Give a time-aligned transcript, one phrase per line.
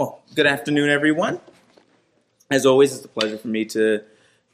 [0.00, 1.40] Well, good afternoon, everyone.
[2.50, 4.02] As always, it's a pleasure for me to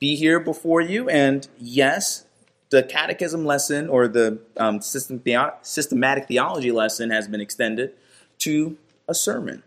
[0.00, 1.08] be here before you.
[1.08, 2.24] And yes,
[2.70, 7.92] the catechism lesson or the um, system theo- systematic theology lesson has been extended
[8.38, 8.76] to
[9.06, 9.62] a sermon.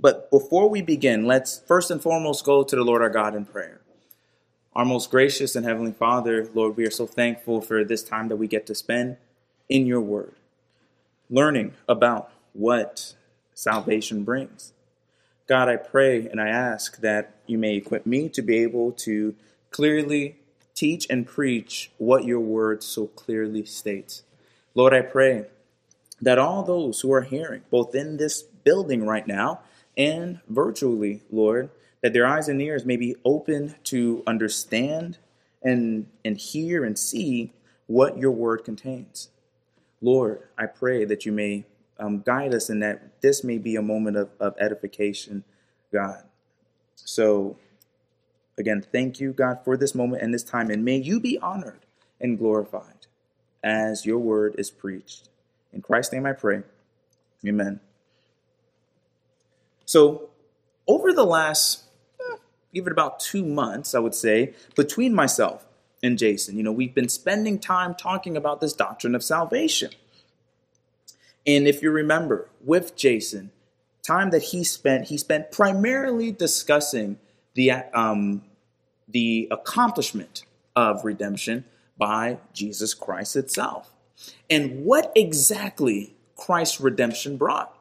[0.00, 3.44] But before we begin, let's first and foremost go to the Lord our God in
[3.44, 3.82] prayer.
[4.74, 8.36] Our most gracious and heavenly Father, Lord, we are so thankful for this time that
[8.36, 9.16] we get to spend
[9.68, 10.34] in your word,
[11.30, 13.14] learning about what
[13.54, 14.72] salvation brings.
[15.46, 19.34] God, I pray and I ask that you may equip me to be able to
[19.70, 20.36] clearly
[20.74, 24.22] teach and preach what your word so clearly states.
[24.74, 25.46] Lord, I pray
[26.20, 29.60] that all those who are hearing, both in this building right now
[29.96, 35.18] and virtually, Lord, that their eyes and ears may be open to understand
[35.62, 37.52] and, and hear and see
[37.86, 39.28] what your word contains.
[40.00, 41.64] Lord, I pray that you may
[42.02, 45.44] um, guide us in that this may be a moment of, of edification,
[45.92, 46.24] God.
[46.96, 47.56] So,
[48.58, 51.86] again, thank you, God, for this moment and this time, and may you be honored
[52.20, 53.06] and glorified
[53.62, 55.28] as your word is preached.
[55.72, 56.62] In Christ's name I pray.
[57.46, 57.80] Amen.
[59.84, 60.30] So,
[60.88, 61.84] over the last,
[62.20, 62.36] eh,
[62.72, 65.64] even about two months, I would say, between myself
[66.02, 69.90] and Jason, you know, we've been spending time talking about this doctrine of salvation.
[71.46, 73.50] And if you remember, with Jason,
[74.02, 77.18] time that he spent, he spent primarily discussing
[77.54, 78.42] the um,
[79.08, 81.64] the accomplishment of redemption
[81.98, 83.92] by Jesus Christ itself,
[84.48, 87.76] and what exactly Christ's redemption brought.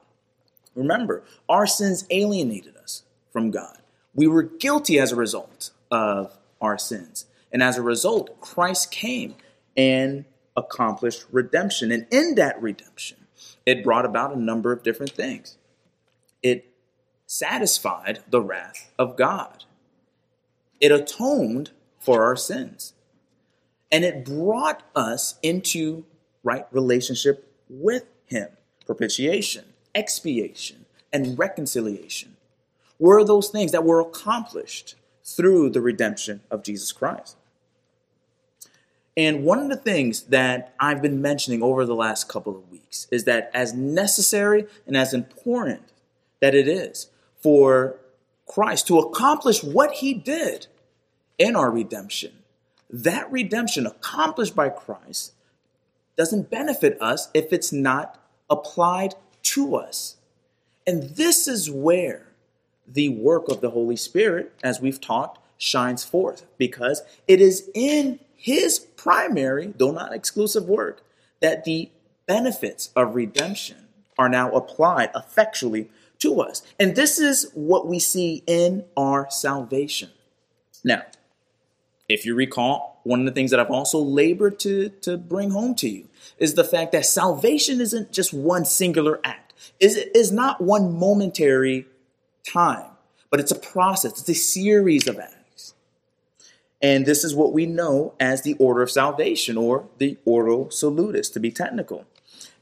[0.75, 3.77] Remember, our sins alienated us from God.
[4.13, 9.35] We were guilty as a result of our sins, and as a result, Christ came
[9.77, 10.25] and
[10.57, 13.20] accomplished redemption, and in that redemption
[13.66, 15.58] it brought about a number of different things.
[16.42, 16.73] It
[17.25, 19.66] satisfied the wrath of God,
[20.80, 22.94] it atoned for our sins,
[23.92, 26.06] and it brought us into
[26.44, 28.50] right relationship with Him.
[28.85, 32.35] Propitiation, expiation, and reconciliation
[33.00, 37.38] were those things that were accomplished through the redemption of Jesus Christ.
[39.17, 43.07] And one of the things that I've been mentioning over the last couple of weeks
[43.11, 45.81] is that as necessary and as important
[46.39, 47.09] that it is
[47.41, 47.97] for
[48.47, 50.67] Christ to accomplish what he did
[51.38, 52.31] in our redemption,
[52.89, 55.33] that redemption accomplished by Christ
[56.17, 58.19] doesn't benefit us if it's not
[58.50, 60.17] applied to us.
[60.85, 62.27] And this is where
[62.88, 68.19] the work of the Holy Spirit, as we've talked, shines forth because it is in
[68.41, 71.03] his primary, though not exclusive work,
[71.41, 71.91] that the
[72.25, 73.88] benefits of redemption
[74.18, 76.63] are now applied effectually to us.
[76.80, 80.09] And this is what we see in our salvation.
[80.84, 81.03] Now,
[82.09, 85.75] if you recall, one of the things that I've also labored to, to bring home
[85.75, 86.07] to you
[86.40, 90.97] is the fact that salvation isn't just one singular act, is it is not one
[90.97, 91.85] momentary
[92.51, 92.90] time,
[93.30, 95.35] but it's a process, it's a series of acts.
[96.81, 101.30] And this is what we know as the order of salvation or the ordo salutis,
[101.30, 102.06] to be technical.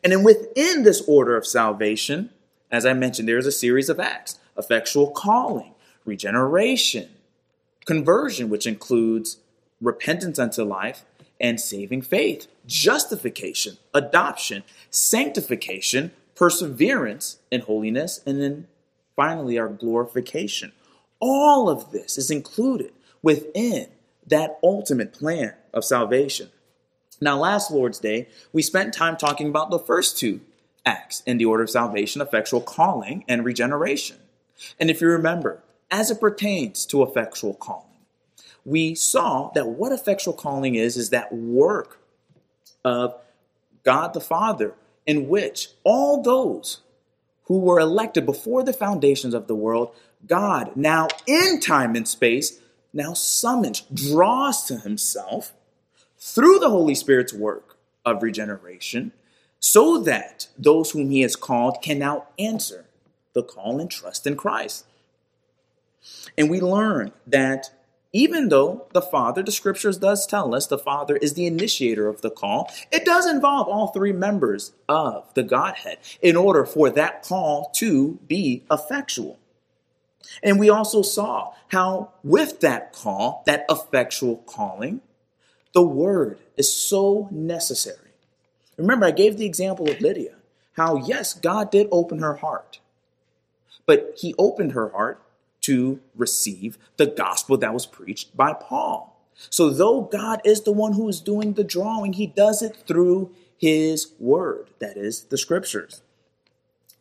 [0.04, 2.30] And then within this order of salvation,
[2.72, 7.10] as I mentioned, there's a series of acts effectual calling, regeneration,
[7.86, 9.38] conversion, which includes
[9.82, 11.06] repentance unto life
[11.40, 18.68] and saving faith, justification, adoption, sanctification, perseverance in holiness, and then
[19.16, 20.74] finally our glorification.
[21.20, 22.92] All of this is included
[23.22, 23.88] within
[24.30, 26.50] that ultimate plan of salvation.
[27.22, 30.42] Now, last Lord's Day, we spent time talking about the first two
[30.86, 34.18] acts in the order of salvation effectual calling and regeneration.
[34.80, 37.86] And if you remember, as it pertains to effectual calling,
[38.66, 42.00] we saw that what effectual calling is, is that work
[42.86, 43.16] of
[43.84, 44.74] God the Father
[45.06, 46.82] in which all those
[47.46, 49.94] who were elected before the foundations of the world,
[50.28, 52.60] God now in time and space
[52.94, 55.54] now summons, draws to himself
[56.18, 59.12] through the Holy Spirit's work of regeneration,
[59.60, 62.86] so that those whom he has called can now answer
[63.34, 64.86] the call and trust in Christ.
[66.38, 67.72] And we learn that
[68.12, 72.22] even though the Father, the scriptures does tell us the Father is the initiator of
[72.22, 77.24] the call, it does involve all three members of the Godhead in order for that
[77.24, 79.38] call to be effectual.
[80.44, 85.02] And we also saw how, with that call, that effectual calling,
[85.74, 88.12] the word is so necessary.
[88.78, 90.36] Remember, I gave the example of Lydia,
[90.74, 92.80] how, yes, God did open her heart.
[93.86, 95.22] but he opened her heart
[95.62, 99.20] to receive the gospel that was preached by Paul.
[99.50, 103.32] So, though God is the one who is doing the drawing, he does it through
[103.58, 106.02] his word, that is, the scriptures.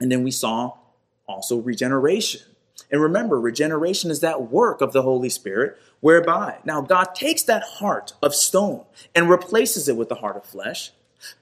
[0.01, 0.79] And then we saw
[1.27, 2.43] also regeneration.
[2.91, 7.63] And remember, regeneration is that work of the Holy Spirit whereby now God takes that
[7.63, 8.85] heart of stone
[9.15, 10.93] and replaces it with the heart of flesh.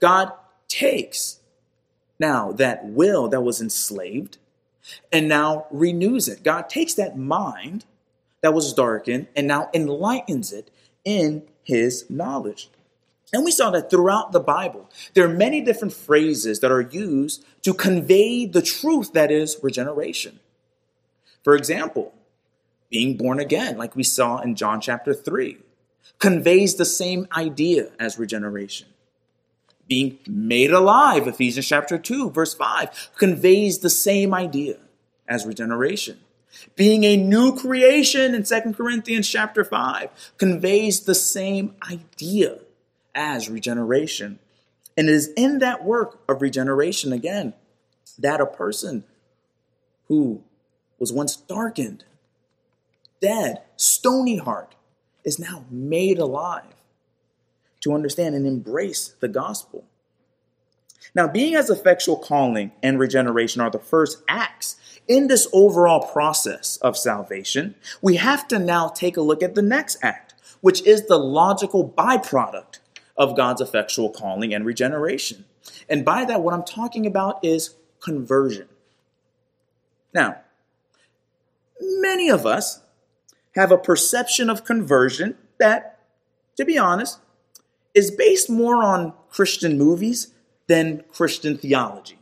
[0.00, 0.32] God
[0.68, 1.40] takes
[2.18, 4.38] now that will that was enslaved
[5.12, 6.42] and now renews it.
[6.42, 7.84] God takes that mind
[8.40, 10.70] that was darkened and now enlightens it
[11.04, 12.70] in his knowledge.
[13.32, 17.44] And we saw that throughout the Bible, there are many different phrases that are used
[17.62, 20.38] to convey the truth that is regeneration.
[21.46, 22.12] For example,
[22.90, 25.58] being born again, like we saw in John chapter 3,
[26.18, 28.88] conveys the same idea as regeneration.
[29.86, 34.78] Being made alive, Ephesians chapter 2, verse 5, conveys the same idea
[35.28, 36.18] as regeneration.
[36.74, 42.58] Being a new creation in 2 Corinthians chapter 5 conveys the same idea
[43.14, 44.40] as regeneration.
[44.96, 47.54] And it is in that work of regeneration again
[48.18, 49.04] that a person
[50.08, 50.42] who
[50.98, 52.04] was once darkened,
[53.20, 54.74] dead, stony heart
[55.24, 56.64] is now made alive
[57.80, 59.84] to understand and embrace the gospel.
[61.14, 64.76] Now, being as effectual calling and regeneration are the first acts
[65.08, 69.62] in this overall process of salvation, we have to now take a look at the
[69.62, 72.80] next act, which is the logical byproduct
[73.16, 75.44] of God's effectual calling and regeneration.
[75.88, 78.68] And by that, what I'm talking about is conversion.
[80.12, 80.40] Now,
[81.80, 82.80] many of us
[83.54, 85.98] have a perception of conversion that,
[86.56, 87.18] to be honest,
[87.94, 90.28] is based more on Christian movies
[90.66, 92.18] than Christian theology.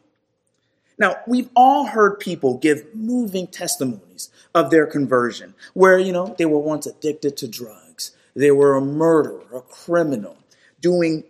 [0.99, 6.45] Now, we've all heard people give moving testimonies of their conversion, where, you know, they
[6.45, 10.37] were once addicted to drugs, they were a murderer, a criminal,
[10.81, 11.25] doing,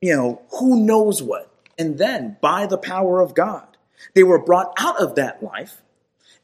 [0.00, 1.48] you know, who knows what.
[1.78, 3.66] And then, by the power of God,
[4.14, 5.82] they were brought out of that life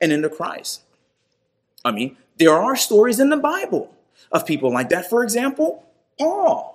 [0.00, 0.82] and into Christ.
[1.84, 3.94] I mean, there are stories in the Bible
[4.30, 5.08] of people like that.
[5.08, 5.84] For example,
[6.18, 6.74] Paul.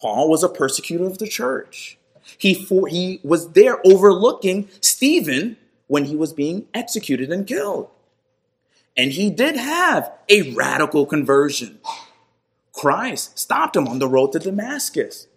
[0.00, 1.98] Paul was a persecutor of the church.
[2.38, 5.56] He, for, he was there overlooking Stephen
[5.86, 7.88] when he was being executed and killed.
[8.96, 11.78] And he did have a radical conversion.
[12.72, 15.28] Christ stopped him on the road to Damascus.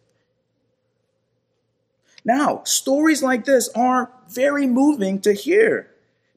[2.23, 5.91] Now, stories like this are very moving to hear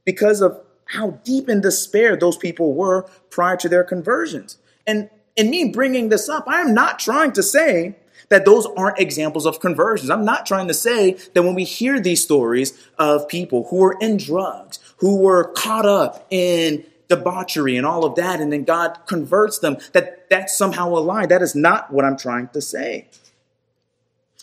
[0.08, 4.56] because of how deep in despair those people were prior to their conversions.
[4.86, 7.94] And in me bringing this up, I am not trying to say
[8.30, 10.08] that those aren't examples of conversions.
[10.08, 13.98] I'm not trying to say that when we hear these stories of people who were
[14.00, 18.98] in drugs, who were caught up in debauchery and all of that, and then God
[19.04, 21.26] converts them, that that's somehow a lie.
[21.26, 23.08] That is not what I'm trying to say.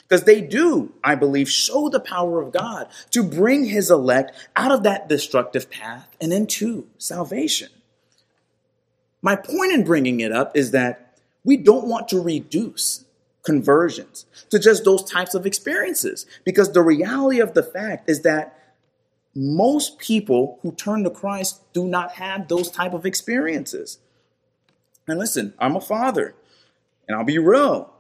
[0.07, 4.72] Because they do, I believe, show the power of God to bring his elect out
[4.72, 7.69] of that destructive path and into salvation.
[9.22, 13.06] My point in bringing it up is that we don't want to reduce
[13.42, 16.25] conversions, to just those types of experiences.
[16.44, 18.60] Because the reality of the fact is that
[19.36, 24.00] most people who turn to Christ do not have those type of experiences.
[25.08, 26.36] And listen, I'm a father,
[27.08, 27.91] and I'll be real.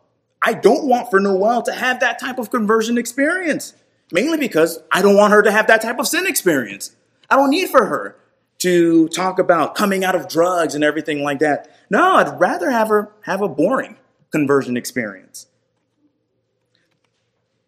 [0.45, 3.73] I don't want for Noelle to have that type of conversion experience,
[4.11, 6.95] mainly because I don't want her to have that type of sin experience.
[7.31, 8.15] I don't need for her
[8.59, 11.67] to talk about coming out of drugs and everything like that.
[11.89, 13.97] No, I'd rather have her have a boring
[14.31, 15.47] conversion experience.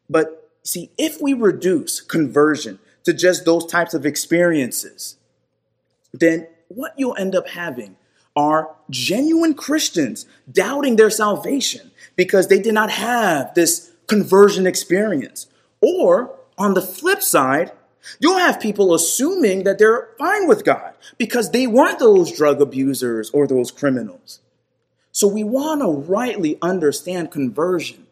[0.08, 5.18] But see, if we reduce conversion to just those types of experiences,
[6.14, 7.98] then what you'll end up having
[8.36, 15.48] are genuine Christians doubting their salvation because they did not have this conversion experience.
[15.80, 17.72] Or on the flip side,
[18.20, 23.30] you'll have people assuming that they're fine with God because they weren't those drug abusers
[23.30, 24.42] or those criminals.
[25.14, 28.08] So we want to rightly understand conversion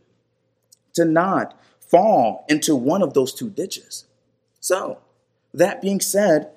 [0.93, 4.05] to not fall into one of those two ditches.
[4.59, 4.99] So,
[5.53, 6.49] that being said,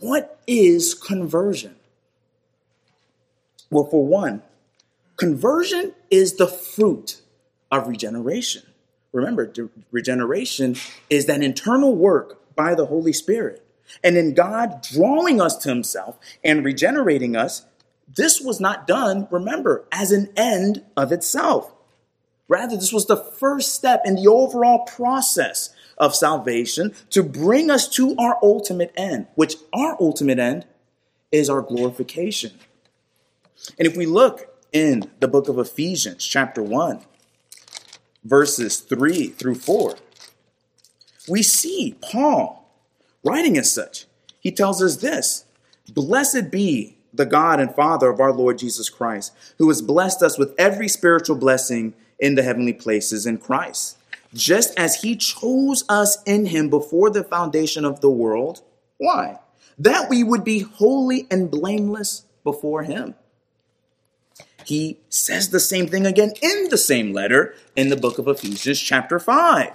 [0.00, 1.76] what is conversion?
[3.70, 4.42] Well, for one,
[5.18, 7.20] conversion is the fruit
[7.70, 8.62] of regeneration.
[9.12, 9.52] Remember,
[9.90, 10.76] regeneration
[11.10, 13.64] is that internal work by the Holy Spirit.
[14.02, 17.66] And in God drawing us to Himself and regenerating us,
[18.14, 21.72] this was not done, remember, as an end of itself.
[22.48, 27.88] Rather, this was the first step in the overall process of salvation to bring us
[27.88, 30.64] to our ultimate end, which our ultimate end
[31.30, 32.52] is our glorification.
[33.78, 37.00] And if we look in the book of Ephesians, chapter 1,
[38.24, 39.96] verses 3 through 4,
[41.28, 42.70] we see Paul
[43.24, 44.06] writing as such.
[44.40, 45.44] He tells us this
[45.88, 50.38] Blessed be the God and Father of our Lord Jesus Christ, who has blessed us
[50.38, 53.96] with every spiritual blessing in the heavenly places in Christ,
[54.34, 58.62] just as he chose us in him before the foundation of the world.
[58.98, 59.38] Why?
[59.78, 63.14] That we would be holy and blameless before him.
[64.68, 68.78] He says the same thing again in the same letter in the book of Ephesians,
[68.78, 69.72] chapter 5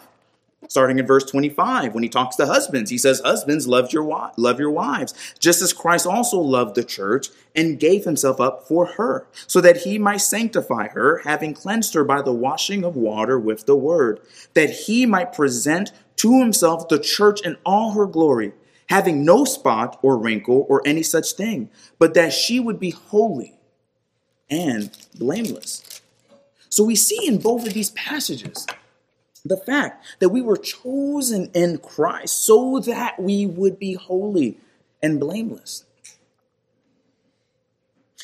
[0.70, 2.90] starting in verse 25 when he talks to husbands.
[2.92, 7.30] He says husbands love your love your wives just as Christ also loved the church
[7.56, 12.04] and gave himself up for her so that he might sanctify her having cleansed her
[12.04, 14.22] by the washing of water with the word
[14.54, 18.54] that he might present to himself the church in all her glory
[18.90, 23.53] having no spot or wrinkle or any such thing but that she would be holy
[24.50, 26.02] and blameless
[26.70, 28.66] so we see in both of these passages
[29.46, 34.58] the fact that we were chosen in Christ so that we would be holy
[35.02, 35.86] and blameless.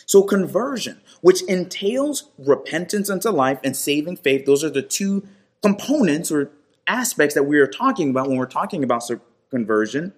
[0.07, 5.27] So, conversion, which entails repentance unto life and saving faith, those are the two
[5.61, 6.49] components or
[6.88, 9.07] aspects that we are talking about when we're talking about
[9.51, 10.13] conversion.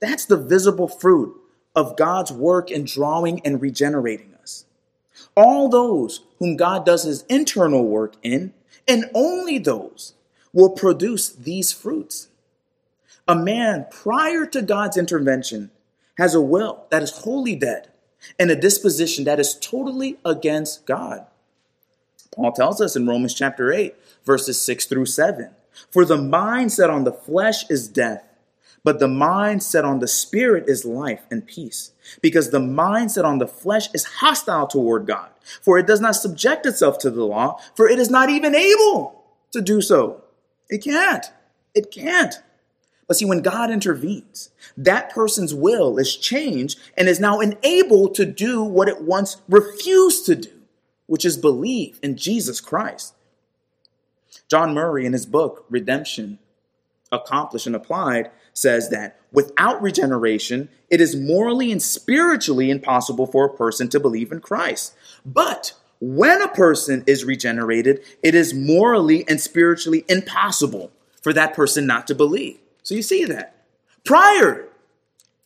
[0.00, 1.36] That's the visible fruit
[1.76, 4.37] of God's work in drawing and regenerating us.
[5.38, 8.52] All those whom God does his internal work in,
[8.88, 10.14] and only those
[10.52, 12.26] will produce these fruits.
[13.28, 15.70] A man prior to God's intervention
[16.16, 17.86] has a will that is wholly dead
[18.36, 21.24] and a disposition that is totally against God.
[22.34, 25.50] Paul tells us in Romans chapter 8, verses 6 through 7
[25.88, 28.27] For the mind set on the flesh is death,
[28.88, 31.92] but the mind set on the spirit is life and peace.
[32.22, 35.28] Because the mind set on the flesh is hostile toward God,
[35.60, 39.26] for it does not subject itself to the law, for it is not even able
[39.50, 40.24] to do so.
[40.70, 41.26] It can't.
[41.74, 42.36] It can't.
[43.06, 48.24] But see, when God intervenes, that person's will is changed and is now enabled to
[48.24, 50.62] do what it once refused to do,
[51.06, 53.12] which is believe in Jesus Christ.
[54.48, 56.38] John Murray, in his book, Redemption
[57.12, 63.54] Accomplished and Applied, says that without regeneration, it is morally and spiritually impossible for a
[63.54, 64.94] person to believe in Christ.
[65.24, 70.90] But when a person is regenerated, it is morally and spiritually impossible
[71.22, 72.58] for that person not to believe.
[72.82, 73.54] So you see that.
[74.04, 74.68] Prior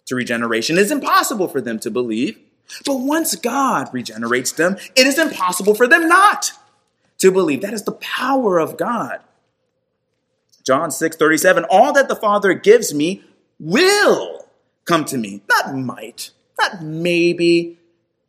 [0.07, 2.39] to regeneration, it is impossible for them to believe.
[2.87, 6.53] But once God regenerates them, it is impossible for them not
[7.19, 7.63] to believe.
[7.63, 9.21] That is the power of God.
[10.65, 13.25] John 6 37, all that the Father gives me
[13.59, 14.47] will
[14.85, 15.43] come to me.
[15.49, 17.79] Not might, not maybe,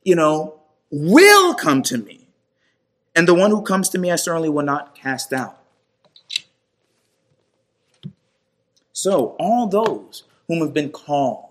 [0.03, 0.59] you know,
[0.91, 2.27] will come to me.
[3.15, 5.59] And the one who comes to me, I certainly will not cast out.
[8.91, 11.49] So, all those whom have been called,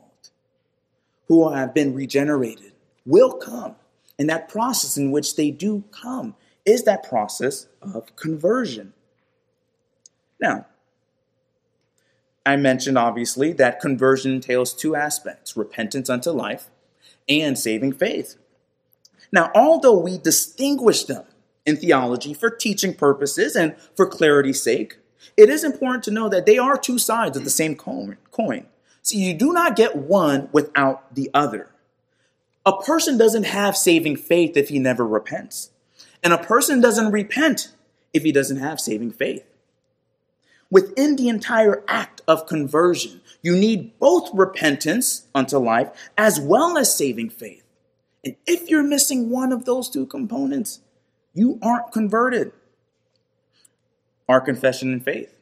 [1.29, 2.73] who have been regenerated,
[3.05, 3.77] will come.
[4.19, 6.35] And that process in which they do come
[6.65, 8.93] is that process of conversion.
[10.41, 10.67] Now,
[12.45, 16.71] I mentioned obviously that conversion entails two aspects repentance unto life
[17.29, 18.37] and saving faith.
[19.31, 21.25] Now, although we distinguish them
[21.65, 24.99] in theology for teaching purposes and for clarity's sake,
[25.37, 28.67] it is important to know that they are two sides of the same coin.
[29.03, 31.71] So you do not get one without the other.
[32.67, 35.71] A person doesn't have saving faith if he never repents.
[36.23, 37.73] And a person doesn't repent
[38.13, 39.45] if he doesn't have saving faith.
[40.73, 46.97] Within the entire act of conversion, you need both repentance unto life as well as
[46.97, 47.63] saving faith.
[48.25, 50.81] And if you're missing one of those two components,
[51.35, 52.53] you aren't converted.
[54.31, 55.35] Our confession and faith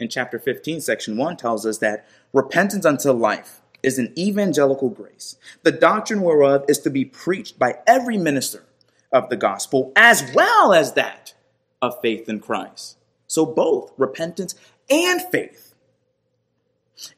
[0.00, 5.36] in chapter 15, section 1 tells us that repentance unto life is an evangelical grace,
[5.62, 8.64] the doctrine whereof is to be preached by every minister
[9.12, 11.34] of the gospel, as well as that
[11.80, 12.96] of faith in Christ.
[13.32, 14.54] So both repentance
[14.90, 15.72] and faith.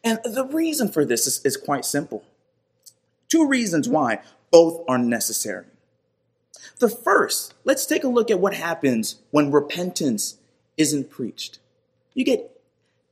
[0.05, 2.23] And the reason for this is, is quite simple.
[3.29, 4.21] Two reasons why
[4.53, 5.65] both are necessary.
[6.79, 10.37] The first, let's take a look at what happens when repentance
[10.77, 11.59] isn't preached.
[12.15, 12.61] You get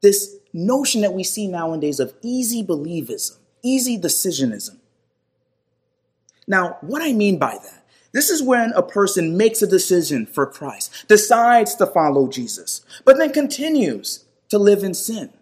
[0.00, 4.76] this notion that we see nowadays of easy believism, easy decisionism.
[6.46, 7.81] Now, what I mean by that,
[8.12, 13.16] this is when a person makes a decision for Christ, decides to follow Jesus, but
[13.16, 15.32] then continues to live in sin.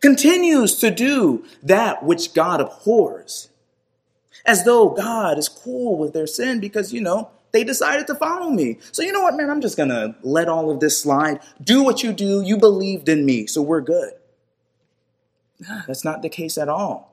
[0.00, 3.50] continues to do that which God abhors,
[4.46, 8.50] as though God is cool with their sin because, you know, they decided to follow
[8.50, 8.78] me.
[8.92, 11.40] So, you know what, man, I'm just going to let all of this slide.
[11.62, 12.40] Do what you do.
[12.40, 14.14] You believed in me, so we're good.
[15.86, 17.11] That's not the case at all.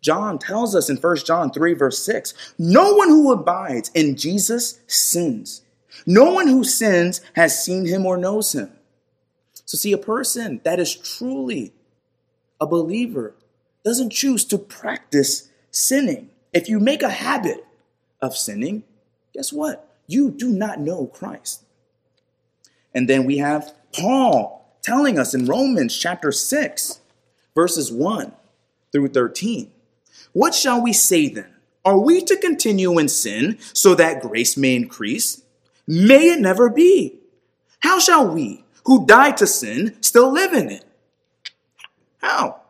[0.00, 4.80] John tells us in 1 John 3, verse 6 No one who abides in Jesus
[4.86, 5.62] sins.
[6.06, 8.70] No one who sins has seen him or knows him.
[9.64, 11.72] So, see, a person that is truly
[12.60, 13.34] a believer
[13.84, 16.30] doesn't choose to practice sinning.
[16.52, 17.66] If you make a habit
[18.20, 18.84] of sinning,
[19.34, 19.88] guess what?
[20.06, 21.64] You do not know Christ.
[22.94, 27.00] And then we have Paul telling us in Romans chapter 6,
[27.54, 28.32] verses 1
[28.92, 29.70] through 13.
[30.36, 31.48] What shall we say then?
[31.82, 35.40] Are we to continue in sin so that grace may increase?
[35.86, 37.20] May it never be.
[37.78, 40.84] How shall we, who died to sin, still live in it?
[42.18, 42.60] How?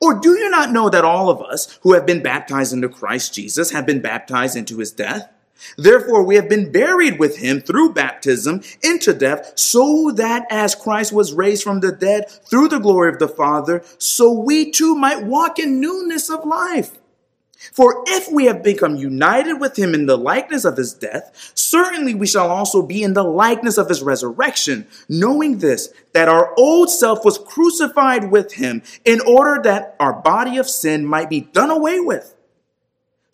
[0.00, 3.34] Or do you not know that all of us who have been baptized into Christ
[3.34, 5.28] Jesus have been baptized into his death?
[5.76, 11.12] Therefore, we have been buried with him through baptism into death, so that as Christ
[11.12, 15.24] was raised from the dead through the glory of the Father, so we too might
[15.24, 16.98] walk in newness of life.
[17.72, 22.14] For if we have become united with him in the likeness of his death, certainly
[22.14, 26.90] we shall also be in the likeness of his resurrection, knowing this, that our old
[26.90, 31.70] self was crucified with him in order that our body of sin might be done
[31.70, 32.34] away with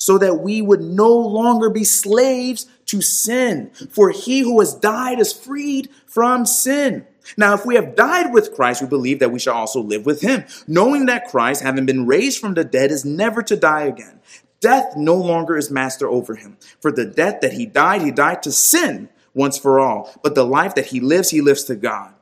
[0.01, 3.71] so that we would no longer be slaves to sin.
[3.91, 7.07] For he who has died is freed from sin.
[7.37, 10.23] Now, if we have died with Christ, we believe that we shall also live with
[10.23, 14.21] him, knowing that Christ, having been raised from the dead, is never to die again.
[14.61, 16.57] Death no longer is master over him.
[16.81, 20.11] For the death that he died, he died to sin once for all.
[20.23, 22.15] But the life that he lives, he lives to God.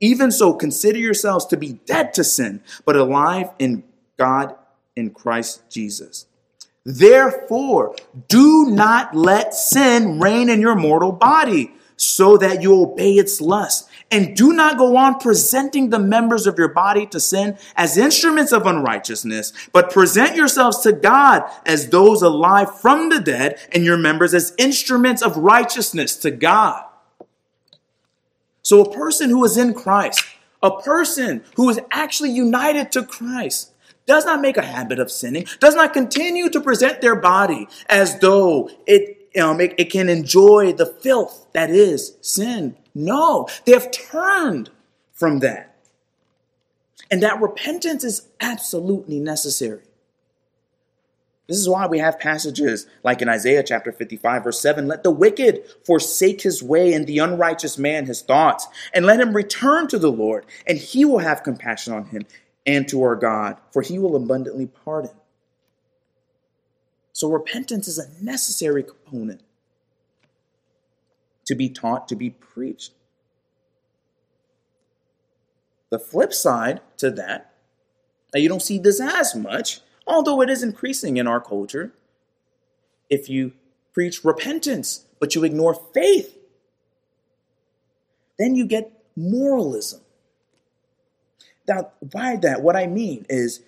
[0.00, 3.84] Even so, consider yourselves to be dead to sin, but alive in
[4.18, 4.54] God
[4.94, 6.26] in Christ Jesus.
[6.84, 7.94] Therefore,
[8.28, 13.88] do not let sin reign in your mortal body so that you obey its lust.
[14.10, 18.52] And do not go on presenting the members of your body to sin as instruments
[18.52, 23.96] of unrighteousness, but present yourselves to God as those alive from the dead and your
[23.96, 26.84] members as instruments of righteousness to God.
[28.62, 30.24] So a person who is in Christ,
[30.62, 33.71] a person who is actually united to Christ,
[34.06, 38.18] does not make a habit of sinning, does not continue to present their body as
[38.18, 42.76] though it, um, it, it can enjoy the filth that is sin.
[42.94, 44.70] No, they have turned
[45.12, 45.76] from that.
[47.10, 49.82] And that repentance is absolutely necessary.
[51.48, 55.10] This is why we have passages like in Isaiah chapter 55, verse 7 Let the
[55.10, 59.98] wicked forsake his way and the unrighteous man his thoughts, and let him return to
[59.98, 62.22] the Lord, and he will have compassion on him,
[62.66, 65.12] and to our God, for he will abundantly pardon.
[67.12, 69.42] So, repentance is a necessary component
[71.46, 72.92] to be taught, to be preached.
[75.90, 77.52] The flip side to that,
[78.32, 81.92] now you don't see this as much, although it is increasing in our culture.
[83.10, 83.52] If you
[83.92, 86.38] preach repentance, but you ignore faith,
[88.38, 90.00] then you get moralism.
[91.68, 93.60] Now, by that, what I mean is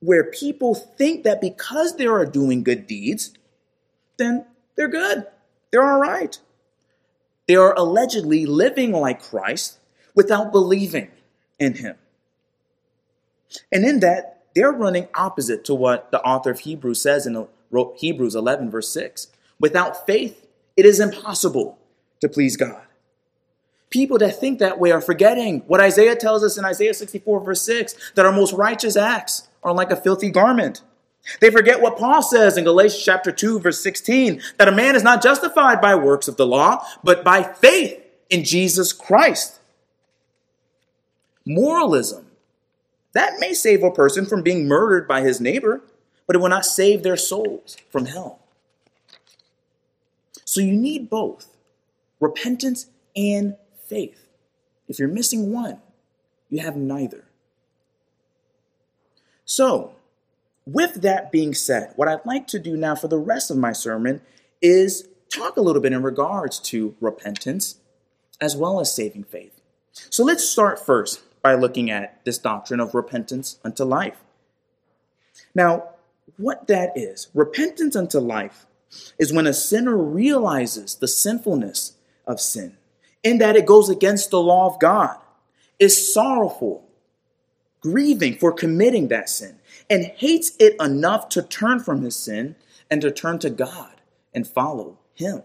[0.00, 3.32] where people think that because they are doing good deeds,
[4.16, 4.46] then
[4.76, 5.26] they're good.
[5.70, 6.38] They're all right.
[7.46, 9.78] They are allegedly living like Christ
[10.14, 11.10] without believing
[11.58, 11.96] in him.
[13.70, 17.46] And in that, they're running opposite to what the author of Hebrews says in
[17.96, 19.28] Hebrews 11, verse 6.
[19.58, 20.46] Without faith,
[20.76, 21.78] it is impossible
[22.20, 22.83] to please God.
[23.94, 27.62] People that think that way are forgetting what Isaiah tells us in Isaiah 64, verse
[27.62, 30.82] 6, that our most righteous acts are like a filthy garment.
[31.40, 35.04] They forget what Paul says in Galatians chapter 2, verse 16, that a man is
[35.04, 39.60] not justified by works of the law, but by faith in Jesus Christ.
[41.46, 42.26] Moralism.
[43.12, 45.82] That may save a person from being murdered by his neighbor,
[46.26, 48.40] but it will not save their souls from hell.
[50.44, 51.54] So you need both
[52.18, 53.54] repentance and
[53.88, 54.28] faith.
[54.88, 55.80] If you're missing one,
[56.48, 57.24] you have neither.
[59.44, 59.96] So,
[60.66, 63.72] with that being said, what I'd like to do now for the rest of my
[63.72, 64.22] sermon
[64.62, 67.76] is talk a little bit in regards to repentance
[68.40, 69.60] as well as saving faith.
[69.92, 74.16] So let's start first by looking at this doctrine of repentance unto life.
[75.54, 75.90] Now,
[76.36, 78.66] what that is, repentance unto life,
[79.18, 82.76] is when a sinner realizes the sinfulness of sin
[83.24, 85.16] in that it goes against the law of God,
[85.80, 86.84] is sorrowful
[87.84, 89.58] grieving for committing that sin,
[89.90, 92.56] and hates it enough to turn from his sin
[92.90, 94.00] and to turn to God
[94.34, 95.42] and follow him.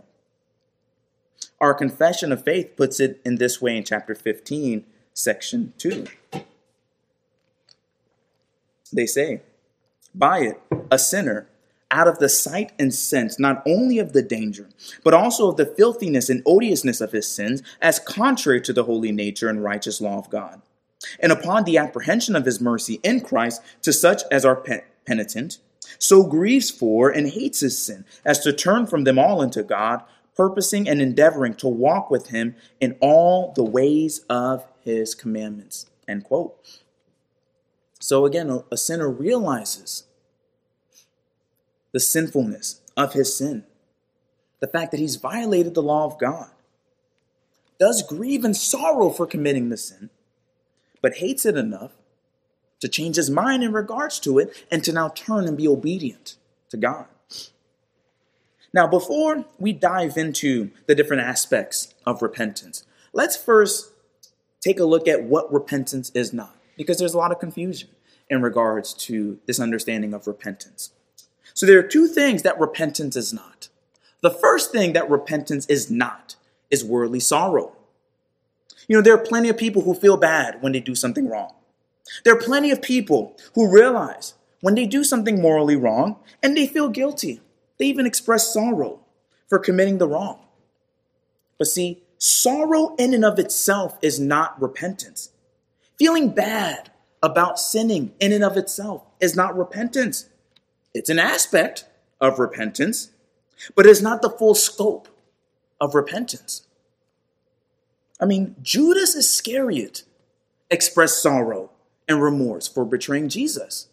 [1.60, 6.06] Our confession of faith puts it in this way in chapter 15, section 2.
[8.94, 9.42] They say,
[10.16, 11.49] By it, a sinner,
[11.92, 14.70] out of the sight and sense not only of the danger,
[15.04, 19.12] but also of the filthiness and odiousness of his sins, as contrary to the holy
[19.12, 20.62] nature and righteous law of God.
[21.20, 24.64] And upon the apprehension of his mercy in Christ to such as are
[25.06, 25.60] penitent,
[25.98, 30.04] so grieves for and hates his sin, as to turn from them all unto God,
[30.36, 35.88] purposing and endeavoring to walk with him in all the ways of his commandments.
[36.08, 36.82] End quote.
[38.00, 40.04] So again, a sinner realizes
[41.92, 43.64] the sinfulness of his sin,
[44.60, 46.50] the fact that he's violated the law of God,
[47.80, 50.10] does grieve and sorrow for committing the sin,
[51.02, 51.92] but hates it enough
[52.82, 56.36] to change his mind in regards to it and to now turn and be obedient
[56.70, 57.06] to God.
[58.74, 63.92] Now, before we dive into the different aspects of repentance, let's first
[64.62, 67.90] take a look at what repentance is not, because there's a lot of confusion
[68.30, 70.92] in regards to this understanding of repentance.
[71.60, 73.68] So, there are two things that repentance is not.
[74.22, 76.38] The first thing that repentance is not
[76.72, 77.76] is worldly sorrow.
[78.88, 81.52] You know, there are plenty of people who feel bad when they do something wrong.
[82.24, 86.66] There are plenty of people who realize when they do something morally wrong and they
[86.66, 87.42] feel guilty.
[87.78, 89.02] They even express sorrow
[89.50, 90.40] for committing the wrong.
[91.58, 95.32] But see, sorrow in and of itself is not repentance.
[95.98, 96.90] Feeling bad
[97.22, 100.29] about sinning in and of itself is not repentance.
[100.94, 101.86] It's an aspect
[102.20, 103.12] of repentance,
[103.76, 105.08] but it's not the full scope
[105.80, 106.66] of repentance.
[108.20, 110.04] I mean, Judas Iscariot
[110.70, 111.72] expressed sorrow
[112.08, 113.88] and remorse for betraying Jesus.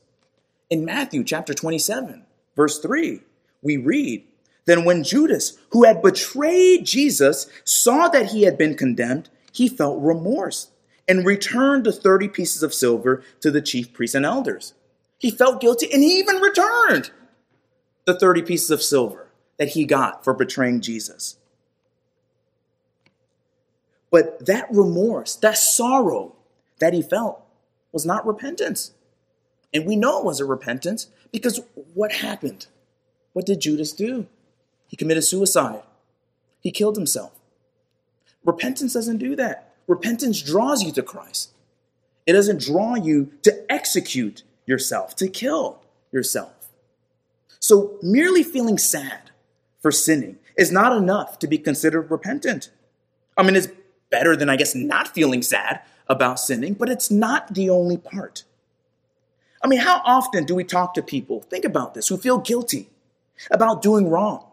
[0.69, 2.25] In Matthew chapter 27,
[2.57, 3.21] verse 3,
[3.63, 4.25] we read,
[4.65, 10.03] Then when Judas, who had betrayed Jesus, saw that he had been condemned, he felt
[10.03, 10.71] remorse
[11.07, 14.75] and returned the 30 pieces of silver to the chief priests and elders.
[15.19, 17.11] He felt guilty and he even returned
[18.05, 21.37] the 30 pieces of silver that he got for betraying Jesus.
[24.11, 26.37] But that remorse, that sorrow
[26.79, 27.43] that he felt
[27.93, 28.93] was not repentance.
[29.73, 31.61] And we know it wasn't repentance because
[31.95, 32.67] what happened?
[33.33, 34.27] What did Judas do?
[34.87, 35.83] He committed suicide.
[36.61, 37.33] He killed himself.
[38.45, 39.75] Repentance doesn't do that.
[39.87, 41.53] Repentance draws you to Christ.
[42.27, 45.81] It doesn't draw you to execute yourself, to kill
[46.13, 46.69] yourself.
[47.61, 49.31] So merely feeling sad
[49.81, 52.71] for sinning is not enough to be considered repentant.
[53.37, 53.69] I mean, it's
[54.11, 58.45] better than, I guess, not feeling sad about sinning, but it's not the only part.
[59.63, 62.89] I mean, how often do we talk to people, think about this, who feel guilty
[63.51, 64.45] about doing wrong,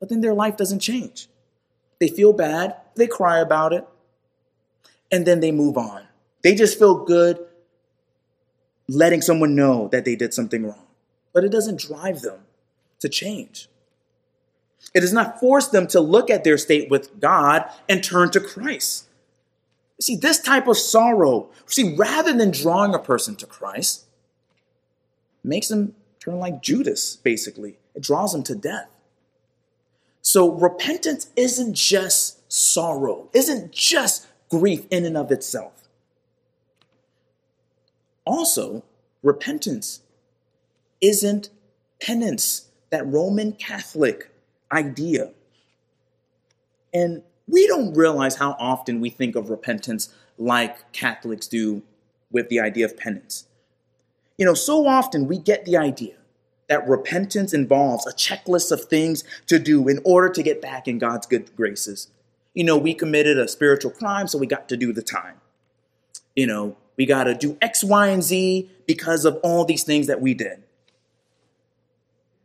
[0.00, 1.28] but then their life doesn't change?
[2.00, 3.86] They feel bad, they cry about it,
[5.12, 6.02] and then they move on.
[6.42, 7.44] They just feel good
[8.88, 10.86] letting someone know that they did something wrong,
[11.32, 12.40] but it doesn't drive them
[13.00, 13.68] to change.
[14.94, 18.40] It does not force them to look at their state with God and turn to
[18.40, 19.06] Christ.
[20.00, 24.04] See, this type of sorrow, see, rather than drawing a person to Christ,
[25.42, 27.76] makes them turn like Judas, basically.
[27.94, 28.88] It draws them to death.
[30.20, 35.83] So repentance isn't just sorrow, isn't just grief in and of itself.
[38.24, 38.84] Also,
[39.22, 40.00] repentance
[41.00, 41.50] isn't
[42.00, 44.30] penance, that Roman Catholic
[44.72, 45.32] idea.
[46.92, 51.82] And we don't realize how often we think of repentance like Catholics do
[52.30, 53.46] with the idea of penance.
[54.38, 56.14] You know, so often we get the idea
[56.68, 60.98] that repentance involves a checklist of things to do in order to get back in
[60.98, 62.08] God's good graces.
[62.54, 65.36] You know, we committed a spiritual crime, so we got to do the time.
[66.34, 70.06] You know, we got to do X, Y, and Z because of all these things
[70.06, 70.62] that we did.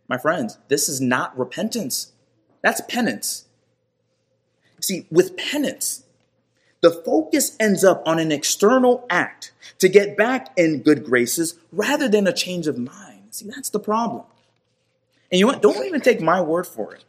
[0.07, 2.12] My friends, this is not repentance.
[2.62, 3.45] That's penance.
[4.81, 6.03] See, with penance,
[6.81, 12.07] the focus ends up on an external act to get back in good graces rather
[12.07, 13.27] than a change of mind.
[13.31, 14.25] See, that's the problem.
[15.31, 15.62] And you know what?
[15.62, 17.03] Don't even take my word for it.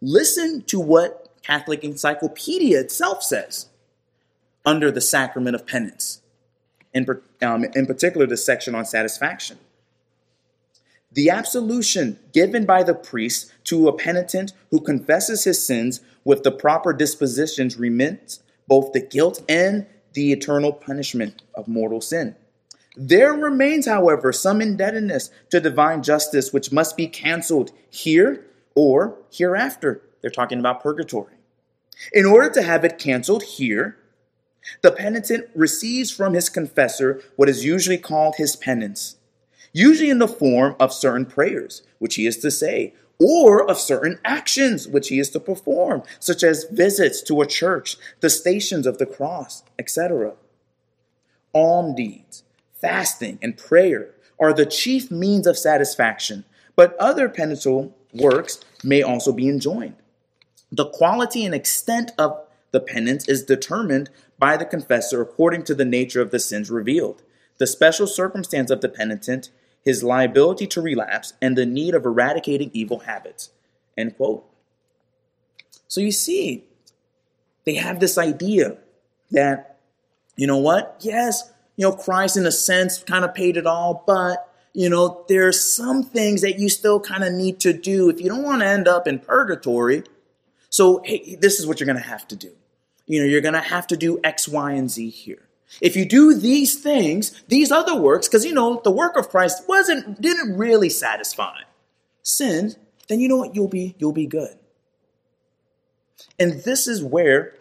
[0.00, 3.66] Listen to what Catholic Encyclopedia itself says
[4.64, 6.20] under the sacrament of penance,
[6.92, 7.06] in,
[7.42, 9.58] um, in particular, the section on satisfaction.
[11.12, 16.52] The absolution given by the priest to a penitent who confesses his sins with the
[16.52, 22.36] proper dispositions remits both the guilt and the eternal punishment of mortal sin.
[22.96, 30.02] There remains, however, some indebtedness to divine justice which must be canceled here or hereafter.
[30.20, 31.34] They're talking about purgatory.
[32.12, 33.96] In order to have it canceled here,
[34.82, 39.16] the penitent receives from his confessor what is usually called his penance,
[39.72, 44.18] usually in the form of certain prayers, which he is to say, or of certain
[44.24, 48.98] actions which he is to perform, such as visits to a church, the stations of
[48.98, 50.32] the cross, etc.
[51.54, 52.42] Alm deeds,
[52.80, 56.44] fasting, and prayer are the chief means of satisfaction,
[56.76, 59.96] but other penitential works may also be enjoined.
[60.72, 65.84] The quality and extent of the penance is determined by the confessor according to the
[65.84, 67.22] nature of the sins revealed,
[67.58, 69.50] the special circumstance of the penitent,
[69.84, 73.50] his liability to relapse, and the need of eradicating evil habits.
[73.96, 74.44] End quote.
[75.88, 76.64] So you see,
[77.64, 78.78] they have this idea
[79.30, 79.78] that,
[80.36, 80.96] you know what?
[81.00, 85.24] Yes, you know, Christ in a sense kind of paid it all, but you know,
[85.28, 88.62] there's some things that you still kind of need to do if you don't want
[88.62, 90.04] to end up in purgatory.
[90.68, 92.52] So, hey, this is what you're going to have to do
[93.10, 95.42] you know, you're going to have to do X, Y, and Z here.
[95.80, 99.64] If you do these things, these other works, because you know the work of Christ
[99.68, 101.58] wasn't didn't really satisfy
[102.22, 102.76] sin,
[103.08, 104.56] then you know what you'll be you'll be good.
[106.38, 107.54] And this is where,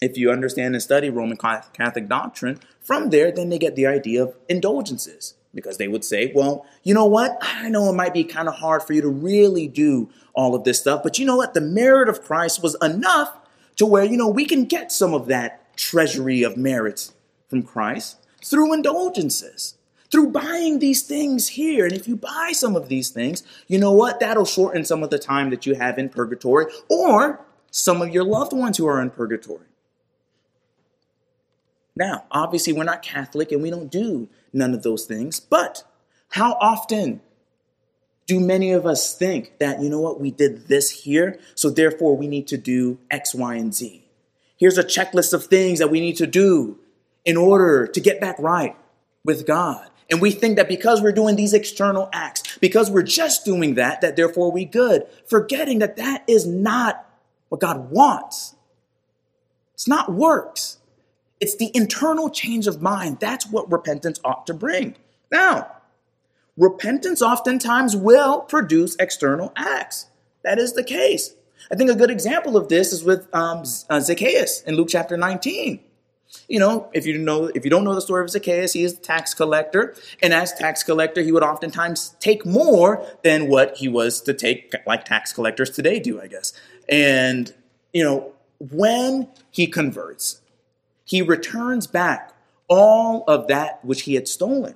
[0.00, 4.22] if you understand and study Roman Catholic doctrine, from there then they get the idea
[4.22, 7.36] of indulgences because they would say, well, you know what?
[7.42, 10.64] I know it might be kind of hard for you to really do all of
[10.64, 11.52] this stuff, but you know what?
[11.52, 13.37] The merit of Christ was enough
[13.78, 17.14] to where, you know, we can get some of that treasury of merits
[17.48, 19.74] from Christ through indulgences,
[20.10, 21.84] through buying these things here.
[21.84, 24.20] And if you buy some of these things, you know what?
[24.20, 28.24] That'll shorten some of the time that you have in purgatory or some of your
[28.24, 29.66] loved ones who are in purgatory.
[31.94, 35.82] Now, obviously, we're not Catholic and we don't do none of those things, but
[36.30, 37.20] how often
[38.28, 42.16] do many of us think that, you know what, we did this here, so therefore
[42.16, 44.04] we need to do X, Y, and Z?
[44.58, 46.78] Here's a checklist of things that we need to do
[47.24, 48.76] in order to get back right
[49.24, 49.88] with God.
[50.10, 54.02] And we think that because we're doing these external acts, because we're just doing that,
[54.02, 57.06] that therefore we good, forgetting that that is not
[57.48, 58.54] what God wants.
[59.72, 60.78] It's not works.
[61.40, 63.20] It's the internal change of mind.
[63.20, 64.96] That's what repentance ought to bring.
[65.30, 65.70] Now,
[66.58, 70.06] repentance oftentimes will produce external acts.
[70.42, 71.34] That is the case.
[71.70, 75.16] I think a good example of this is with um, uh, Zacchaeus in Luke chapter
[75.16, 75.80] 19.
[76.46, 78.92] You know, if you know, if you don't know the story of Zacchaeus, he is
[78.94, 83.88] a tax collector, and as tax collector, he would oftentimes take more than what he
[83.88, 86.52] was to take, like tax collectors today do, I guess.
[86.86, 87.54] And
[87.94, 90.42] you know, when he converts,
[91.04, 92.34] he returns back
[92.68, 94.74] all of that which he had stolen.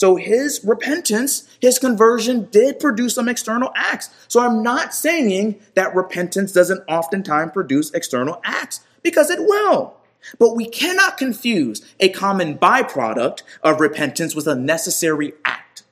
[0.00, 4.08] So his repentance, his conversion did produce some external acts.
[4.28, 9.94] So I'm not saying that repentance doesn't oftentimes produce external acts, because it will.
[10.38, 15.82] But we cannot confuse a common byproduct of repentance with a necessary act.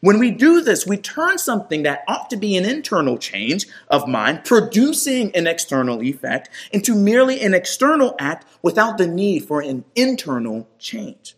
[0.00, 4.06] When we do this, we turn something that ought to be an internal change of
[4.06, 9.84] mind, producing an external effect, into merely an external act without the need for an
[9.96, 11.34] internal change.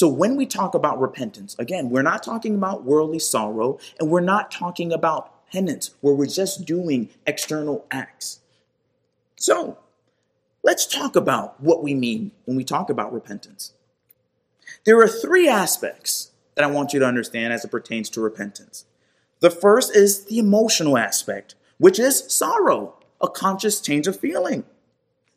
[0.00, 4.20] So when we talk about repentance, again, we're not talking about worldly sorrow and we're
[4.20, 8.40] not talking about penance where we're just doing external acts.
[9.36, 9.76] So
[10.62, 13.74] let's talk about what we mean when we talk about repentance.
[14.86, 18.86] There are three aspects that I want you to understand as it pertains to repentance.
[19.40, 24.64] The first is the emotional aspect, which is sorrow, a conscious change of feeling.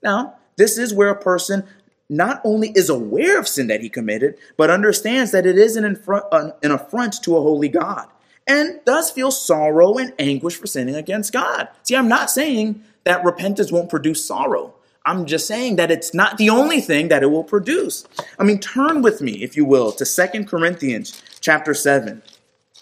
[0.02, 1.66] Now, this is where a person
[2.10, 5.86] not only is aware of sin that he committed, but understands that it is an,
[5.86, 8.08] an affront to a holy God
[8.48, 11.70] and does feel sorrow and anguish for sinning against God.
[11.84, 14.74] See, I'm not saying that repentance won't produce sorrow.
[15.06, 18.06] I'm just saying that it's not the only thing that it will produce.
[18.40, 22.22] I mean, turn with me, if you will, to Second Corinthians chapter 7,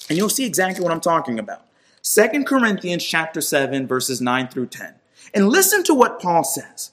[0.10, 1.66] and you'll see exactly what I'm talking about.
[2.04, 4.94] Second Corinthians chapter 7, verses 9 through 10.
[5.34, 6.92] And listen to what Paul says.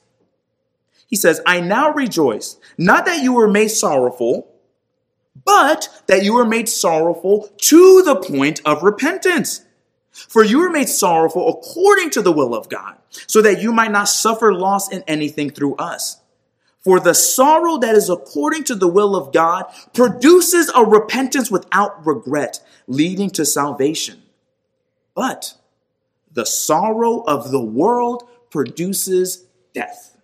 [1.08, 4.46] He says, I now rejoice, not that you were made sorrowful,
[5.44, 9.64] but that you were made sorrowful to the point of repentance.
[10.10, 13.90] For you were made sorrowful according to the will of God, so that you might
[13.90, 16.20] not suffer loss in anything through us.
[16.80, 22.06] For the sorrow that is according to the will of God produces a repentance without
[22.06, 24.22] regret, leading to salvation.
[25.14, 25.54] But
[26.32, 30.17] the sorrow of the world produces death.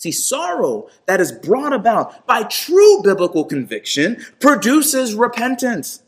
[0.00, 6.02] See, sorrow that is brought about by true biblical conviction produces repentance.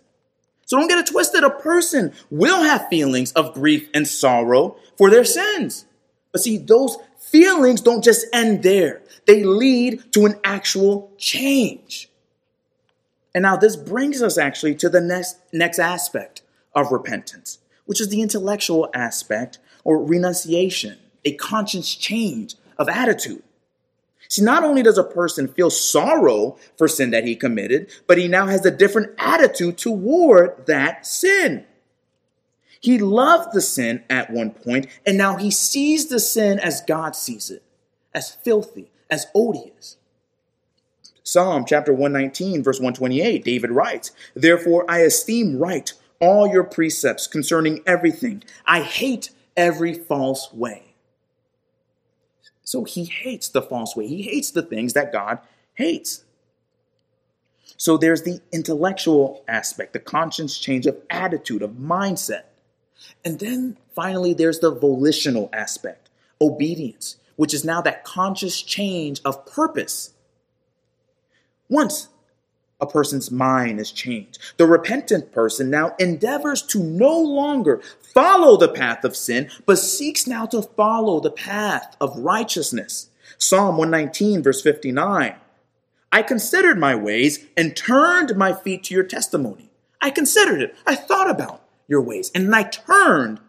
[0.64, 1.44] So don't get it twisted.
[1.44, 5.85] A person will have feelings of grief and sorrow for their sins.
[6.33, 9.02] But see, those feelings don't just end there.
[9.26, 12.09] They lead to an actual change.
[13.35, 16.40] And now this brings us actually to the next, next aspect
[16.74, 23.42] of repentance, which is the intellectual aspect or renunciation, a conscience change of attitude.
[24.33, 28.29] See, not only does a person feel sorrow for sin that he committed, but he
[28.29, 31.66] now has a different attitude toward that sin.
[32.81, 37.14] He loved the sin at one point, and now he sees the sin as God
[37.14, 37.62] sees it,
[38.14, 39.99] as filthy, as odious.
[41.23, 47.83] Psalm chapter 119, verse 128, David writes, Therefore I esteem right all your precepts concerning
[47.87, 48.45] everything.
[48.64, 50.91] I hate every false way.
[52.64, 54.07] So he hates the false way.
[54.07, 55.38] He hates the things that God
[55.75, 56.25] hates.
[57.77, 62.42] So there's the intellectual aspect, the conscience change of attitude, of mindset.
[63.25, 66.09] And then finally, there's the volitional aspect,
[66.40, 70.12] obedience, which is now that conscious change of purpose.
[71.68, 72.09] Once
[72.83, 74.38] a person's mind is changed.
[74.59, 80.27] The repentant person now endeavors to no longer follow the path of sin, but seeks
[80.27, 83.09] now to follow the path of righteousness.
[83.38, 85.37] Psalm 119, verse 59.
[86.11, 89.71] I considered my ways and turned my feet to your testimony.
[90.01, 90.75] I considered it.
[90.85, 93.40] I thought about your ways and I turned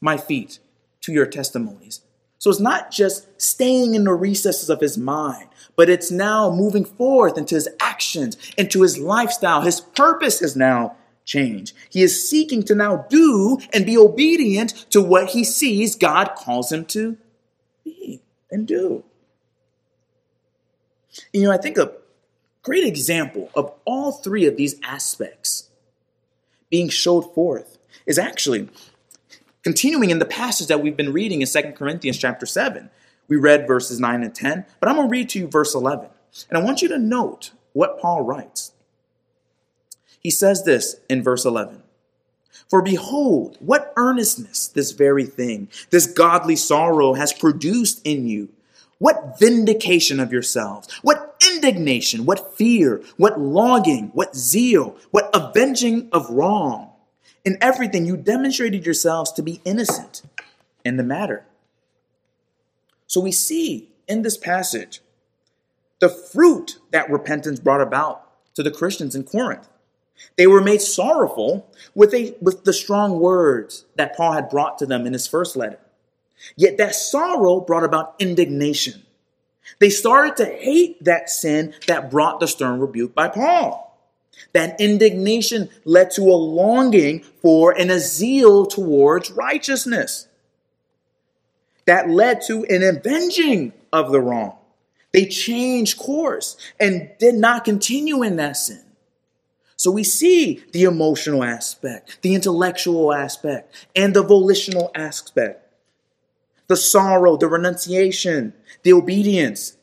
[0.00, 0.58] my feet
[1.02, 2.00] to your testimonies.
[2.46, 6.84] So it's not just staying in the recesses of his mind, but it's now moving
[6.84, 9.62] forth into his actions, into his lifestyle.
[9.62, 11.74] His purpose has now changed.
[11.90, 16.70] He is seeking to now do and be obedient to what he sees God calls
[16.70, 17.16] him to
[17.82, 19.02] be and do.
[21.32, 21.94] You know, I think a
[22.62, 25.68] great example of all three of these aspects
[26.70, 28.68] being showed forth is actually
[29.66, 32.88] Continuing in the passage that we've been reading in 2 Corinthians chapter 7,
[33.26, 36.08] we read verses 9 and 10, but I'm going to read to you verse 11.
[36.48, 38.70] And I want you to note what Paul writes.
[40.20, 41.82] He says this in verse 11
[42.68, 48.50] For behold, what earnestness this very thing, this godly sorrow has produced in you.
[48.98, 56.30] What vindication of yourselves, what indignation, what fear, what longing, what zeal, what avenging of
[56.30, 56.92] wrong
[57.46, 60.22] in everything, you demonstrated yourselves to be innocent
[60.84, 61.46] in the matter.
[63.06, 65.00] So we see in this passage
[66.00, 68.22] the fruit that repentance brought about
[68.54, 69.68] to the Christians in Corinth.
[70.36, 74.86] They were made sorrowful with, a, with the strong words that Paul had brought to
[74.86, 75.78] them in his first letter.
[76.56, 79.02] Yet that sorrow brought about indignation.
[79.78, 83.85] They started to hate that sin that brought the stern rebuke by Paul.
[84.52, 90.28] That indignation led to a longing for and a zeal towards righteousness.
[91.86, 94.56] That led to an avenging of the wrong.
[95.12, 98.82] They changed course and did not continue in that sin.
[99.76, 105.62] So we see the emotional aspect, the intellectual aspect, and the volitional aspect.
[106.66, 109.75] The sorrow, the renunciation, the obedience,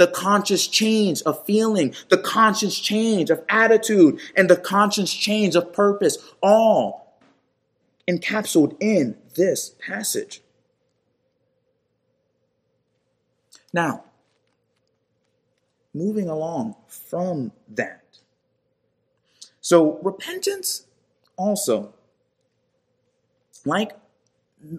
[0.00, 5.74] the conscious change of feeling, the conscious change of attitude, and the conscious change of
[5.74, 7.20] purpose, all
[8.08, 10.40] encapsulated in this passage.
[13.74, 14.04] Now,
[15.92, 18.02] moving along from that.
[19.60, 20.86] So, repentance
[21.36, 21.92] also,
[23.66, 23.92] like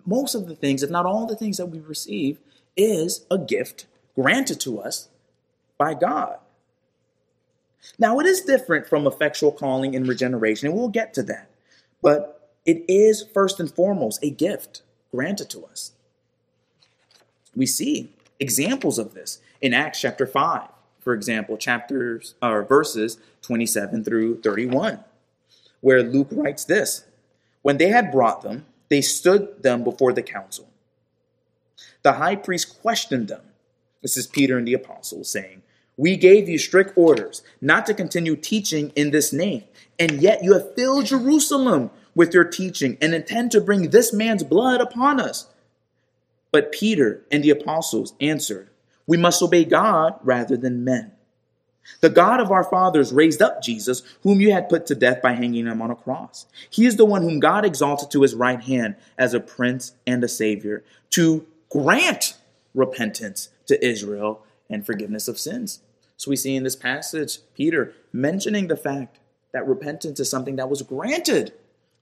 [0.04, 2.40] most of the things, if not all the things that we receive,
[2.76, 5.10] is a gift granted to us
[5.82, 6.38] by God.
[7.98, 11.50] Now, it is different from effectual calling and regeneration, and we'll get to that.
[12.04, 15.94] But it is first and foremost a gift granted to us.
[17.56, 20.68] We see examples of this in Acts chapter 5,
[21.00, 25.00] for example, chapters or verses 27 through 31,
[25.80, 27.06] where Luke writes this
[27.64, 30.70] When they had brought them, they stood them before the council.
[32.04, 33.42] The high priest questioned them.
[34.04, 35.64] This is Peter and the apostles saying,
[36.02, 39.66] we gave you strict orders not to continue teaching in this name,
[40.00, 44.44] and yet you have filled Jerusalem with your teaching and intend to bring this man's
[44.44, 45.46] blood upon us.
[46.52, 48.72] But Peter and the apostles answered,
[49.06, 51.12] We must obey God rather than men.
[52.00, 55.34] The God of our fathers raised up Jesus, whom you had put to death by
[55.34, 56.48] hanging him on a cross.
[56.72, 60.24] He is the one whom God exalted to his right hand as a prince and
[60.24, 62.40] a savior, to grant
[62.74, 65.80] repentance to Israel and forgiveness of sins.
[66.22, 69.18] So we see in this passage Peter mentioning the fact
[69.54, 71.52] that repentance is something that was granted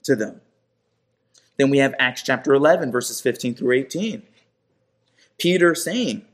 [0.03, 0.41] to them.
[1.55, 4.23] Then we have Acts chapter 11, verses 15 through 18.
[5.37, 6.25] Peter saying,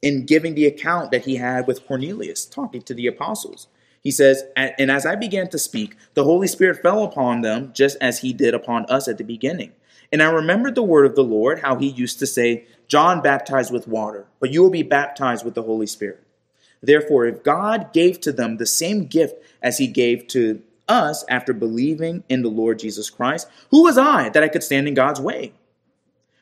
[0.00, 3.66] in giving the account that he had with Cornelius, talking to the apostles,
[4.00, 7.96] he says, And as I began to speak, the Holy Spirit fell upon them just
[8.00, 9.72] as he did upon us at the beginning.
[10.12, 13.72] And I remembered the word of the Lord, how he used to say, John baptized
[13.72, 16.22] with water, but you will be baptized with the Holy Spirit.
[16.82, 21.52] Therefore, if God gave to them the same gift as he gave to us after
[21.52, 25.20] believing in the Lord Jesus Christ, who was I that I could stand in God's
[25.20, 25.52] way?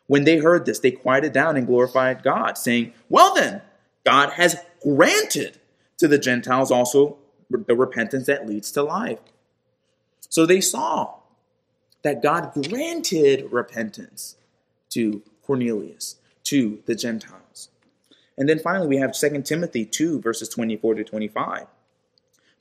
[0.07, 3.63] When they heard this, they quieted down and glorified God, saying, Well then,
[4.05, 5.59] God has granted
[5.99, 7.17] to the Gentiles also
[7.51, 9.19] the repentance that leads to life.
[10.29, 11.15] So they saw
[12.03, 14.37] that God granted repentance
[14.91, 17.71] to Cornelius, to the Gentiles.
[18.37, 21.67] And then finally, we have 2 Timothy 2, verses 24 to 25.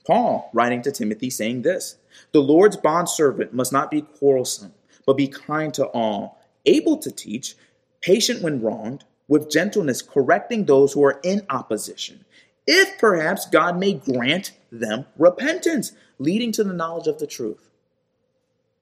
[0.06, 1.96] Paul writing to Timothy saying this
[2.32, 4.74] The Lord's bondservant must not be quarrelsome,
[5.06, 7.56] but be kind to all able to teach,
[8.00, 12.24] patient when wronged, with gentleness correcting those who are in opposition,
[12.66, 17.70] if perhaps God may grant them repentance, leading to the knowledge of the truth.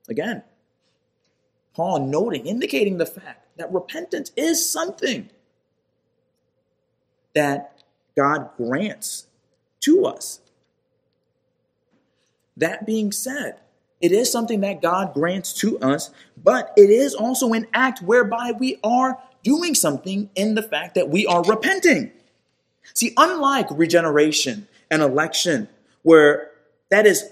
[0.09, 0.43] Again,
[1.75, 5.31] Paul noting, indicating the fact that repentance is something
[7.35, 7.83] that
[8.17, 9.27] God grants
[9.81, 10.41] to us.
[12.57, 13.57] That being said,
[14.01, 18.53] it is something that God grants to us, but it is also an act whereby
[18.59, 22.13] we are doing something in the fact that we are repenting.
[22.95, 25.69] See, unlike regeneration and election,
[26.03, 26.51] where
[26.91, 27.31] that is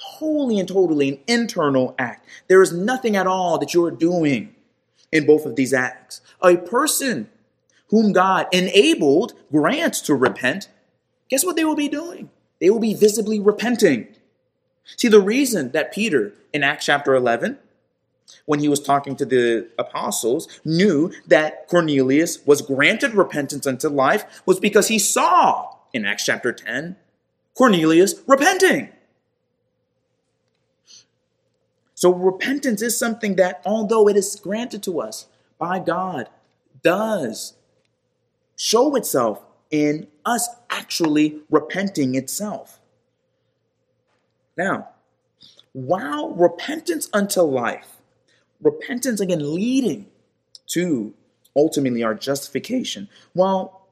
[0.00, 4.54] wholly and totally an internal act, there is nothing at all that you're doing
[5.12, 6.20] in both of these acts.
[6.42, 7.28] A person
[7.90, 10.68] whom God enabled, grants to repent,
[11.28, 12.30] guess what they will be doing?
[12.60, 14.08] They will be visibly repenting.
[14.96, 17.58] See, the reason that Peter in Acts chapter 11,
[18.46, 24.42] when he was talking to the apostles, knew that Cornelius was granted repentance unto life
[24.46, 26.96] was because he saw in Acts chapter 10
[27.54, 28.90] Cornelius repenting.
[31.94, 35.26] So, repentance is something that, although it is granted to us
[35.58, 36.28] by God,
[36.84, 37.54] does
[38.58, 42.80] show itself in us actually repenting itself.
[44.56, 44.88] Now,
[45.72, 47.86] while repentance unto life,
[48.60, 50.06] repentance again leading
[50.68, 51.14] to
[51.56, 53.86] ultimately our justification, while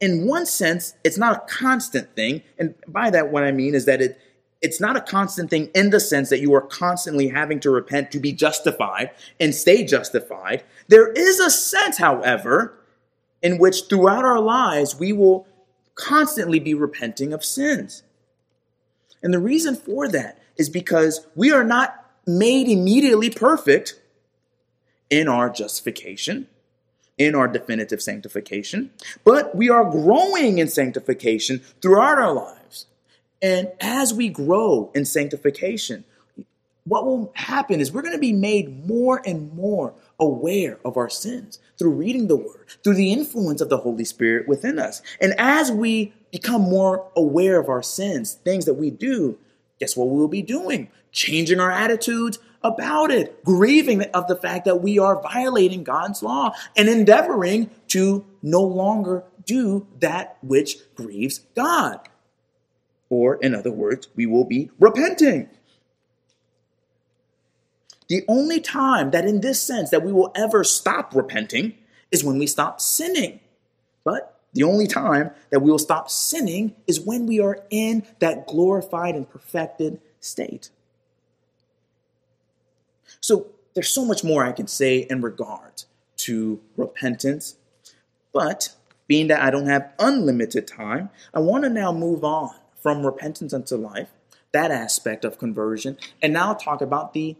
[0.00, 3.84] in one sense it's not a constant thing, and by that what I mean is
[3.84, 4.18] that it
[4.62, 8.10] it's not a constant thing in the sense that you are constantly having to repent
[8.10, 10.62] to be justified and stay justified.
[10.88, 12.79] There is a sense, however,
[13.42, 15.46] in which throughout our lives we will
[15.94, 18.02] constantly be repenting of sins.
[19.22, 24.00] And the reason for that is because we are not made immediately perfect
[25.08, 26.46] in our justification,
[27.18, 28.90] in our definitive sanctification,
[29.24, 32.86] but we are growing in sanctification throughout our lives.
[33.42, 36.04] And as we grow in sanctification,
[36.84, 41.08] what will happen is we're going to be made more and more aware of our
[41.08, 45.02] sins through reading the word, through the influence of the Holy Spirit within us.
[45.20, 49.38] And as we become more aware of our sins, things that we do,
[49.78, 50.88] guess what we'll be doing?
[51.10, 56.52] Changing our attitudes about it, grieving of the fact that we are violating God's law
[56.76, 62.00] and endeavoring to no longer do that which grieves God.
[63.08, 65.48] Or, in other words, we will be repenting.
[68.10, 71.74] The only time that, in this sense, that we will ever stop repenting
[72.10, 73.38] is when we stop sinning.
[74.02, 78.48] But the only time that we will stop sinning is when we are in that
[78.48, 80.70] glorified and perfected state.
[83.20, 85.84] So there's so much more I can say in regard
[86.16, 87.58] to repentance,
[88.32, 88.74] but
[89.06, 93.54] being that I don't have unlimited time, I want to now move on from repentance
[93.54, 94.08] unto life,
[94.50, 97.36] that aspect of conversion, and now talk about the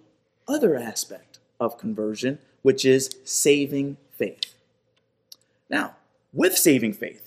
[0.51, 4.55] other aspect of conversion, which is saving faith.
[5.69, 5.97] Now,
[6.33, 7.27] with saving faith.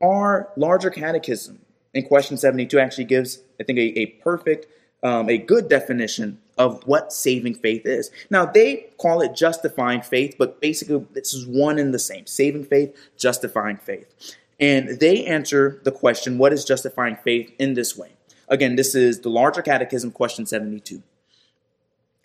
[0.00, 1.60] Our larger catechism
[1.94, 4.66] in question 72 actually gives, I think, a, a perfect,
[5.02, 8.10] um, a good definition of what saving faith is.
[8.30, 12.64] Now, they call it justifying faith, but basically, this is one and the same saving
[12.64, 14.36] faith, justifying faith.
[14.58, 18.12] And they answer the question, what is justifying faith in this way?
[18.48, 21.02] Again, this is the larger catechism, question 72.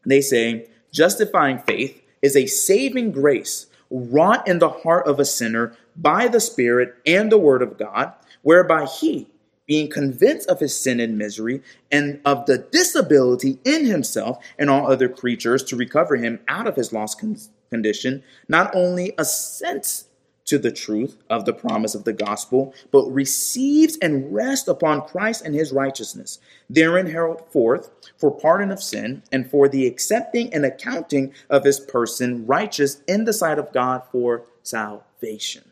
[0.05, 5.75] They say, justifying faith is a saving grace wrought in the heart of a sinner
[5.95, 9.27] by the Spirit and the Word of God, whereby he,
[9.65, 11.61] being convinced of his sin and misery,
[11.91, 16.75] and of the disability in himself and all other creatures to recover him out of
[16.75, 17.21] his lost
[17.69, 20.06] condition, not only assents
[20.47, 25.45] to the truth of the promise of the gospel, but receives and rests upon Christ
[25.45, 26.39] and his righteousness,
[26.69, 31.79] therein held forth for pardon of sin and for the accepting and accounting of his
[31.79, 35.63] person righteous in the sight of God for salvation.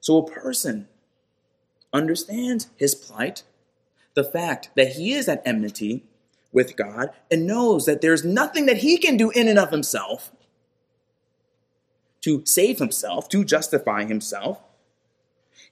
[0.00, 0.88] So a person
[1.92, 3.44] understands his plight,
[4.14, 6.04] the fact that he is at enmity
[6.52, 10.32] with God, and knows that there's nothing that he can do in and of himself
[12.22, 14.60] to save himself, to justify himself.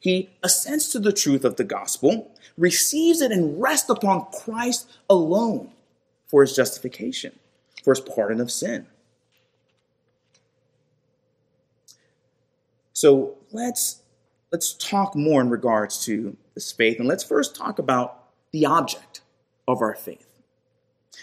[0.00, 5.70] He assents to the truth of the gospel, receives it, and rests upon Christ alone
[6.26, 7.38] for his justification,
[7.82, 8.86] for his pardon of sin.
[12.92, 14.02] So let's
[14.50, 19.20] let's talk more in regards to this faith, and let's first talk about the object
[19.66, 20.26] of our faith.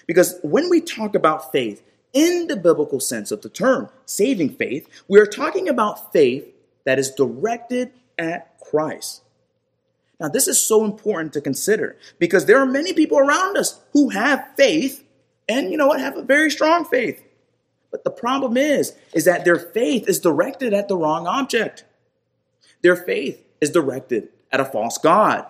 [0.07, 1.81] Because when we talk about faith,
[2.15, 6.47] in the biblical sense of the term, saving faith, we are talking about faith
[6.85, 9.21] that is directed at Christ.
[10.19, 14.09] Now, this is so important to consider because there are many people around us who
[14.09, 15.03] have faith
[15.49, 17.21] and, you know what, have a very strong faith.
[17.91, 21.83] But the problem is, is that their faith is directed at the wrong object.
[22.81, 25.45] Their faith is directed at a false God.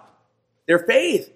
[0.66, 1.32] Their faith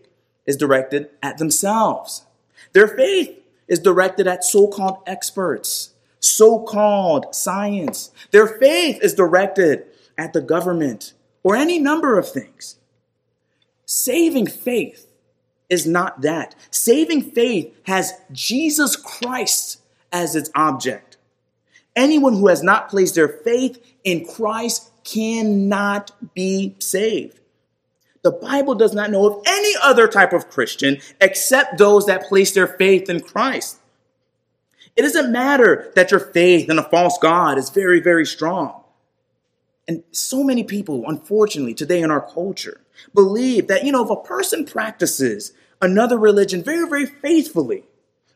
[0.48, 2.26] is directed at themselves.
[2.74, 3.39] Their faith
[3.70, 8.12] is directed at so called experts, so called science.
[8.32, 9.86] Their faith is directed
[10.18, 11.14] at the government
[11.44, 12.76] or any number of things.
[13.86, 15.08] Saving faith
[15.70, 16.56] is not that.
[16.72, 21.18] Saving faith has Jesus Christ as its object.
[21.96, 27.40] Anyone who has not placed their faith in Christ cannot be saved.
[28.22, 32.52] The Bible does not know of any other type of Christian except those that place
[32.52, 33.80] their faith in Christ.
[34.96, 38.84] It doesn't matter that your faith in a false God is very, very strong.
[39.88, 42.82] And so many people, unfortunately, today in our culture,
[43.14, 47.86] believe that, you know, if a person practices another religion very, very faithfully,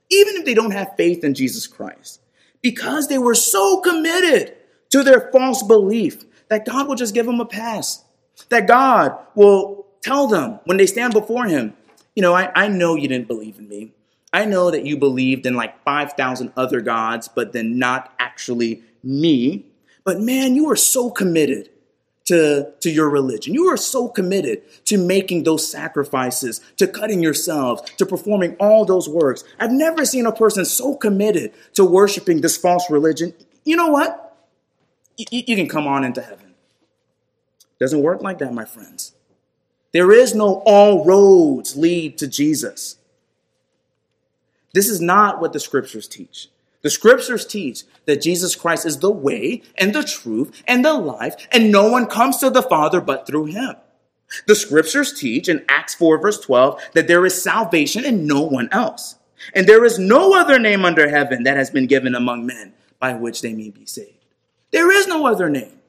[0.09, 2.21] even if they don't have faith in Jesus Christ,
[2.61, 4.55] because they were so committed
[4.91, 8.02] to their false belief that God will just give them a pass
[8.49, 11.73] that God will tell them when they stand before Him,
[12.15, 13.91] you know, I, I know you didn't believe in me.
[14.31, 19.65] I know that you believed in like 5,000 other gods, but then not actually me.
[20.03, 21.69] But man, you were so committed
[22.25, 23.53] to, to your religion.
[23.53, 29.09] You are so committed to making those sacrifices, to cutting yourselves, to performing all those
[29.09, 29.43] works.
[29.59, 33.33] I've never seen a person so committed to worshiping this false religion.
[33.65, 34.37] You know what?
[35.19, 36.52] Y- you can come on into heaven.
[37.79, 39.13] Doesn't work like that, my friends.
[39.91, 42.97] There is no all roads lead to Jesus.
[44.73, 46.49] This is not what the scriptures teach.
[46.81, 51.47] The scriptures teach that Jesus Christ is the way and the truth and the life,
[51.51, 53.75] and no one comes to the Father but through him.
[54.47, 58.67] The scriptures teach in Acts 4, verse 12, that there is salvation in no one
[58.71, 59.15] else.
[59.53, 63.13] And there is no other name under heaven that has been given among men by
[63.13, 64.25] which they may be saved.
[64.71, 65.79] There is no other name.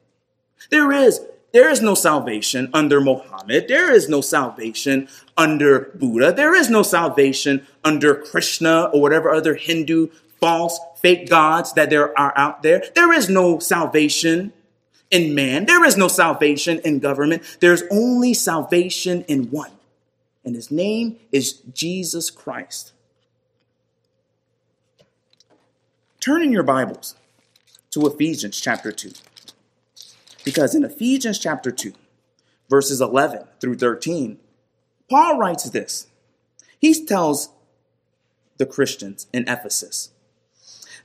[0.71, 1.21] There is
[1.55, 3.69] there is no salvation under Mohammed.
[3.69, 6.33] There is no salvation under Buddha.
[6.33, 10.09] There is no salvation under Krishna or whatever other Hindu
[10.41, 12.83] false fake gods that there are out there.
[12.97, 14.53] There is no salvation
[15.13, 15.67] in man.
[15.67, 17.59] There is no salvation in government.
[17.61, 19.71] There's only salvation in one.
[20.45, 22.93] And his name is Jesus Christ.
[26.19, 27.15] Turn in your Bibles
[27.93, 29.13] to Ephesians chapter 2.
[30.45, 31.93] Because in Ephesians chapter 2,
[32.69, 34.39] verses 11 through 13,
[35.11, 36.07] Paul writes this.
[36.79, 37.51] He tells
[38.59, 40.11] the Christians in Ephesus,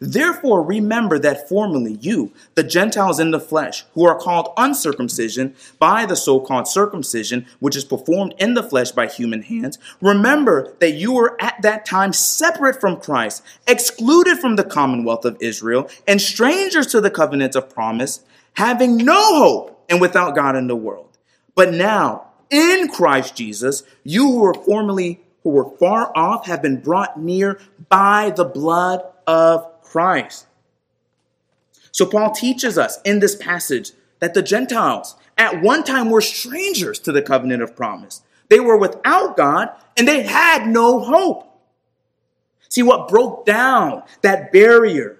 [0.01, 6.05] Therefore, remember that formerly you, the Gentiles in the flesh, who are called uncircumcision by
[6.05, 10.91] the so called circumcision, which is performed in the flesh by human hands, remember that
[10.91, 16.21] you were at that time separate from Christ, excluded from the commonwealth of Israel, and
[16.21, 18.21] strangers to the covenants of promise
[18.59, 21.17] having no hope and without God in the world.
[21.55, 26.81] But now, in Christ Jesus, you who were formerly who were far off have been
[26.81, 27.57] brought near
[27.87, 30.45] by the blood of Christ.
[31.93, 36.99] So Paul teaches us in this passage that the Gentiles at one time were strangers
[36.99, 38.23] to the covenant of promise.
[38.49, 41.45] They were without God and they had no hope.
[42.67, 45.18] See, what broke down that barrier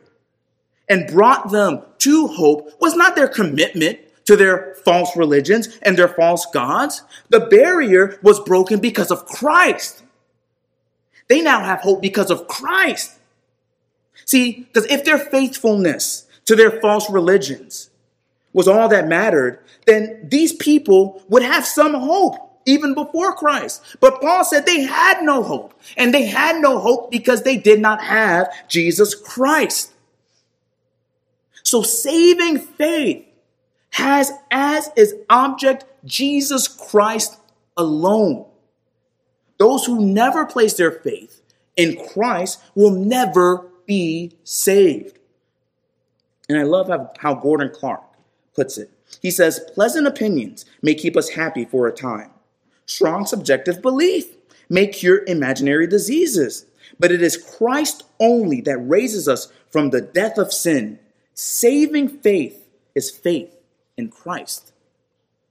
[0.90, 6.08] and brought them to hope was not their commitment to their false religions and their
[6.08, 7.04] false gods.
[7.30, 10.04] The barrier was broken because of Christ.
[11.28, 13.18] They now have hope because of Christ.
[14.26, 17.90] See, because if their faithfulness to their false religions
[18.54, 22.36] was all that mattered, then these people would have some hope
[22.66, 23.98] even before Christ.
[24.00, 25.74] But Paul said they had no hope.
[25.98, 29.92] And they had no hope because they did not have Jesus Christ.
[31.70, 33.28] So saving faith
[33.92, 37.38] has as its object Jesus Christ
[37.78, 38.48] alone.
[39.60, 41.44] Those who never place their faith
[41.76, 45.20] in Christ will never be saved.
[46.50, 46.90] And I love
[47.20, 48.02] how, Gordon Clark
[48.56, 48.90] puts it.
[49.22, 52.32] He says, pleasant opinions may keep us happy for a time.
[52.88, 54.26] Strong subjective belief
[54.70, 56.66] may cure imaginary diseases.
[57.00, 60.98] But it is Christ only that raises us from the death of sin.
[61.42, 63.56] Saving faith is faith
[63.96, 64.74] in Christ.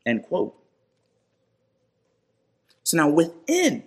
[0.05, 0.55] End quote.
[2.83, 3.85] So now within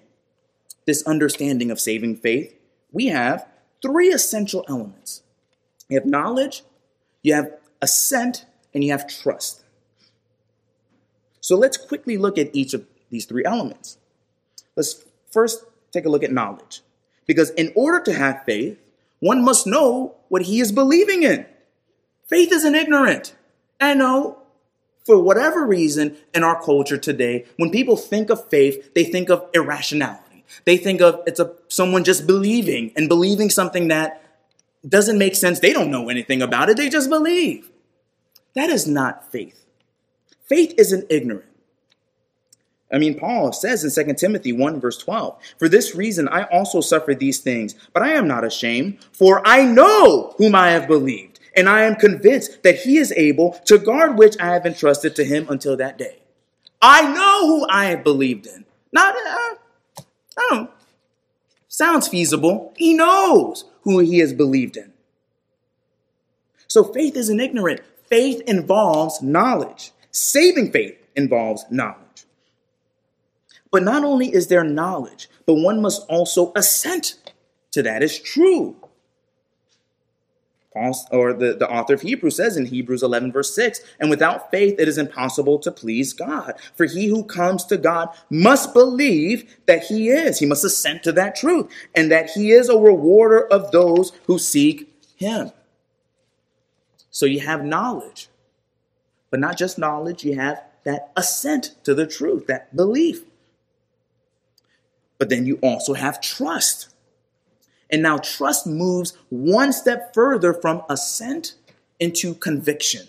[0.88, 2.56] this understanding of saving faith,
[2.92, 3.48] we have
[3.84, 5.22] three essential elements.
[5.90, 6.64] You have knowledge,
[7.22, 7.52] you have
[7.84, 9.64] assent, and you have trust.
[11.40, 14.00] So let's quickly look at each of these three elements.
[14.76, 16.82] Let's first take a look at knowledge.
[17.28, 18.80] Because in order to have faith,
[19.20, 21.46] one must know what he is believing in.
[22.32, 23.36] Faith isn't ignorant.
[23.82, 24.40] I know
[25.06, 29.50] for whatever reason in our culture today, when people think of faith, they think of
[29.54, 30.46] irrationality.
[30.64, 34.24] They think of it's a someone just believing and believing something that
[34.88, 35.60] doesn't make sense.
[35.60, 36.78] They don't know anything about it.
[36.78, 37.70] They just believe.
[38.56, 39.66] That is not faith.
[40.46, 41.46] Faith isn't ignorant.
[42.94, 46.82] I mean, Paul says in 2 Timothy 1, verse 12, For this reason I also
[46.82, 51.31] suffer these things, but I am not ashamed, for I know whom I have believed
[51.56, 55.24] and I am convinced that he is able to guard which I have entrusted to
[55.24, 56.20] him until that day.
[56.82, 58.66] I know who I have believed in.
[58.92, 60.04] Not, uh,
[60.38, 60.70] oh,
[61.68, 62.74] sounds feasible.
[62.76, 64.94] He knows who he has believed in.
[66.68, 67.82] So faith isn't ignorant.
[68.10, 69.92] Faith involves knowledge.
[70.12, 72.26] Saving faith involves knowledge.
[73.72, 77.16] But not only is there knowledge, but one must also assent
[77.72, 78.76] to that is true.
[80.74, 84.52] Paul, or the, the author of Hebrews says in Hebrews 11, verse 6, and without
[84.52, 86.54] faith it is impossible to please God.
[86.76, 90.40] For he who comes to God must believe that he is.
[90.40, 94.40] He must assent to that truth, and that he is a rewarder of those who
[94.40, 95.52] seek him.
[97.10, 98.30] So you have knowledge,
[99.30, 103.24] but not just knowledge, you have that assent to the truth, that belief.
[105.18, 106.88] But then you also have trust.
[107.92, 111.56] And now trust moves one step further from assent
[112.00, 113.08] into conviction.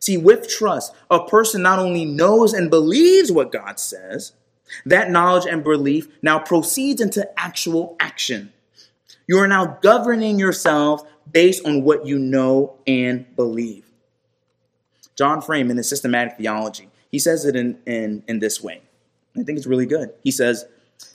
[0.00, 4.32] See, with trust, a person not only knows and believes what God says,
[4.84, 8.52] that knowledge and belief now proceeds into actual action.
[9.26, 13.90] You are now governing yourself based on what you know and believe.
[15.16, 18.82] John Frame, in his systematic theology, he says it in, in, in this way.
[19.36, 20.12] I think it's really good.
[20.22, 20.66] He says,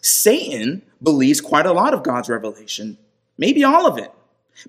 [0.02, 2.98] Satan believes quite a lot of God's revelation,
[3.38, 4.12] maybe all of it.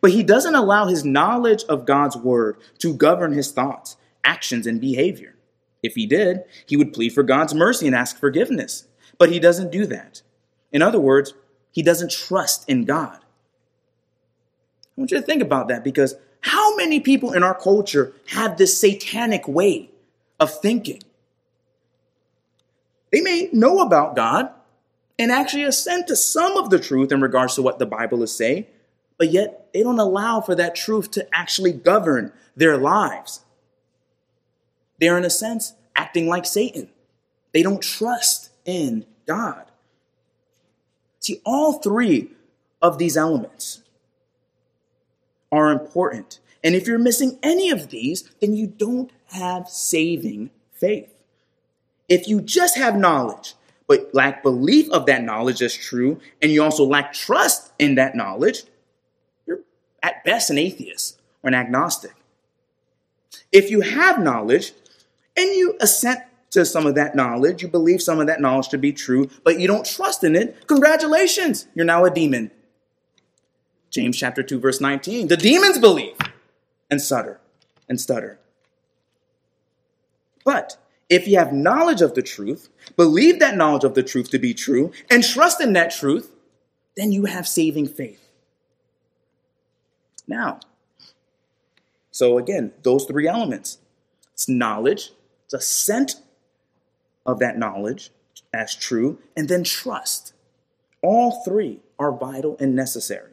[0.01, 4.81] But he doesn't allow his knowledge of God's word to govern his thoughts, actions, and
[4.81, 5.35] behavior.
[5.83, 8.87] If he did, he would plead for God's mercy and ask forgiveness.
[9.19, 10.23] But he doesn't do that.
[10.73, 11.35] In other words,
[11.73, 13.19] he doesn't trust in God.
[14.85, 18.57] I want you to think about that because how many people in our culture have
[18.57, 19.91] this satanic way
[20.39, 21.03] of thinking?
[23.11, 24.51] They may know about God,
[25.21, 28.35] and actually assent to some of the truth in regards to what the Bible is
[28.35, 28.65] saying,
[29.19, 33.45] but yet they don't allow for that truth to actually govern their lives.
[34.99, 36.89] They're, in a sense, acting like Satan.
[37.53, 39.67] They don't trust in God.
[41.19, 42.31] See, all three
[42.81, 43.83] of these elements
[45.53, 46.41] are important.
[46.65, 51.15] And if you're missing any of these, then you don't have saving faith.
[52.09, 53.55] If you just have knowledge,
[53.91, 58.15] but lack belief of that knowledge as true, and you also lack trust in that
[58.15, 58.63] knowledge,
[59.47, 59.63] you're
[60.01, 62.15] at best an atheist or an agnostic.
[63.51, 64.75] If you have knowledge
[65.37, 66.21] and you assent
[66.51, 69.59] to some of that knowledge, you believe some of that knowledge to be true, but
[69.59, 72.53] you don't trust in it, congratulations, you're now a demon.
[73.91, 75.27] James chapter 2 verse 19.
[75.27, 76.17] The demons believe
[76.89, 77.41] and stutter
[77.89, 78.39] and stutter.
[80.45, 80.77] But
[81.11, 84.55] if you have knowledge of the truth, believe that knowledge of the truth to be
[84.55, 86.33] true, and trust in that truth,
[86.97, 88.31] then you have saving faith.
[90.27, 90.61] Now,
[92.13, 93.79] So again, those three elements.
[94.35, 95.13] It's knowledge,
[95.45, 96.17] it's assent
[97.27, 98.11] of that knowledge
[98.53, 100.35] as true, and then trust.
[101.03, 103.33] All three are vital and necessary.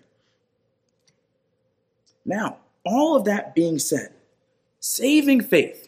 [2.25, 4.13] Now, all of that being said,
[4.79, 5.86] saving faith,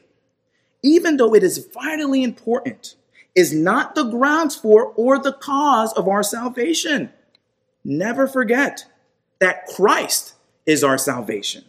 [0.83, 2.95] even though it is vitally important,
[3.35, 7.11] is not the grounds for or the cause of our salvation.
[7.83, 8.85] Never forget
[9.39, 10.33] that Christ
[10.65, 11.63] is our salvation.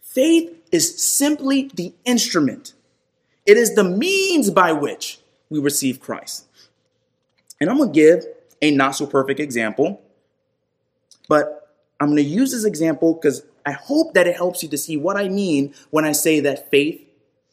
[0.00, 2.74] Faith is simply the instrument,
[3.46, 5.18] it is the means by which
[5.48, 6.46] we receive Christ.
[7.60, 8.24] And I'm going to give
[8.62, 10.00] a not so perfect example,
[11.28, 14.78] but I'm going to use this example because I hope that it helps you to
[14.78, 17.04] see what I mean when I say that faith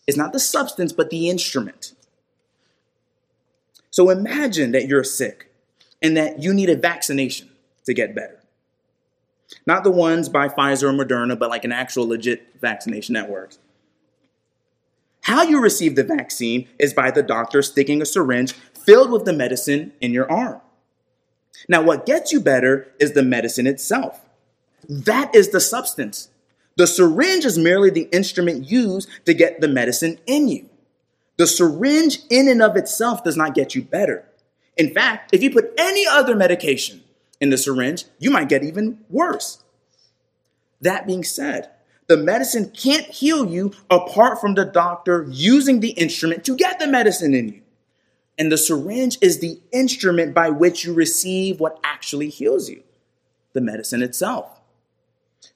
[0.07, 1.93] is not the substance, but the instrument.
[3.91, 5.51] So imagine that you're sick
[6.01, 7.49] and that you need a vaccination
[7.85, 8.41] to get better.
[9.65, 13.59] Not the ones by Pfizer or Moderna, but like an actual legit vaccination that works.
[15.21, 19.33] How you receive the vaccine is by the doctor sticking a syringe filled with the
[19.33, 20.61] medicine in your arm.
[21.67, 24.21] Now, what gets you better is the medicine itself.
[24.87, 26.29] That is the substance.
[26.77, 30.69] The syringe is merely the instrument used to get the medicine in you.
[31.37, 34.25] The syringe, in and of itself, does not get you better.
[34.77, 37.03] In fact, if you put any other medication
[37.41, 39.63] in the syringe, you might get even worse.
[40.81, 41.71] That being said,
[42.07, 46.87] the medicine can't heal you apart from the doctor using the instrument to get the
[46.87, 47.61] medicine in you.
[48.37, 52.83] And the syringe is the instrument by which you receive what actually heals you
[53.53, 54.56] the medicine itself.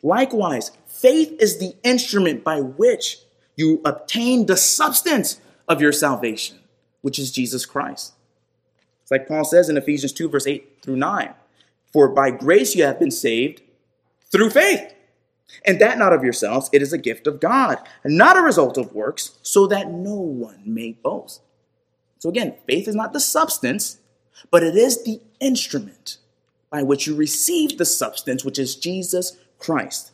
[0.03, 3.17] Likewise, faith is the instrument by which
[3.55, 6.59] you obtain the substance of your salvation,
[7.01, 8.13] which is Jesus Christ.
[9.01, 11.34] It's like Paul says in Ephesians 2, verse 8 through 9
[11.91, 13.61] For by grace you have been saved
[14.32, 14.93] through faith.
[15.65, 18.93] And that not of yourselves, it is a gift of God, not a result of
[18.93, 21.41] works, so that no one may boast.
[22.19, 23.99] So again, faith is not the substance,
[24.49, 26.17] but it is the instrument
[26.69, 30.12] by which you receive the substance, which is Jesus Christ.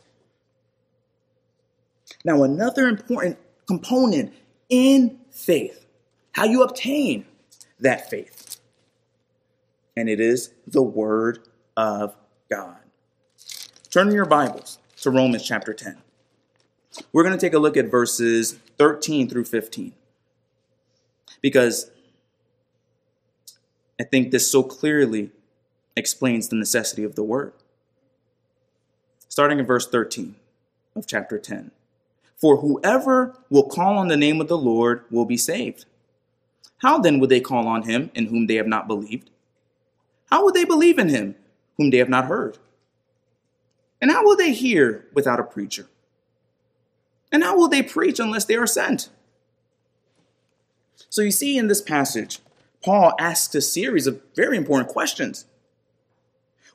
[2.24, 4.32] Now, another important component
[4.68, 5.86] in faith,
[6.32, 7.26] how you obtain
[7.80, 8.60] that faith,
[9.96, 12.16] and it is the Word of
[12.50, 12.76] God.
[13.90, 15.96] Turn your Bibles to Romans chapter 10.
[17.12, 19.92] We're going to take a look at verses 13 through 15
[21.40, 21.90] because
[24.00, 25.30] I think this so clearly
[25.96, 27.52] explains the necessity of the word.
[29.38, 30.34] Starting in verse 13
[30.96, 31.70] of chapter 10.
[32.34, 35.84] For whoever will call on the name of the Lord will be saved.
[36.78, 39.30] How then would they call on him in whom they have not believed?
[40.28, 41.36] How would they believe in him
[41.76, 42.58] whom they have not heard?
[44.00, 45.86] And how will they hear without a preacher?
[47.30, 49.08] And how will they preach unless they are sent?
[51.10, 52.40] So you see in this passage,
[52.82, 55.44] Paul asks a series of very important questions.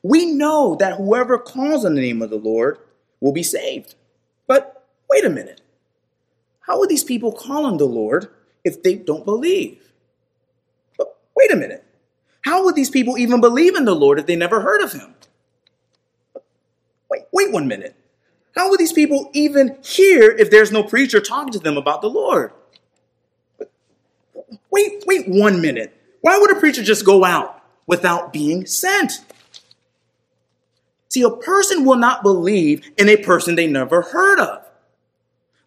[0.04, 2.78] We know that whoever calls on the name of the Lord
[3.20, 3.94] will be saved.
[4.46, 5.62] But wait a minute.
[6.60, 8.28] How would these people call on the Lord
[8.64, 9.92] if they don't believe?
[10.98, 11.84] But wait a minute.
[12.42, 15.14] How would these people even believe in the Lord if they never heard of him?
[17.10, 17.96] Wait, wait one minute.
[18.54, 22.10] How would these people even hear if there's no preacher talking to them about the
[22.10, 22.52] Lord?
[24.70, 25.98] Wait, wait one minute.
[26.20, 29.22] Why would a preacher just go out without being sent?
[31.14, 34.68] See, a person will not believe in a person they never heard of.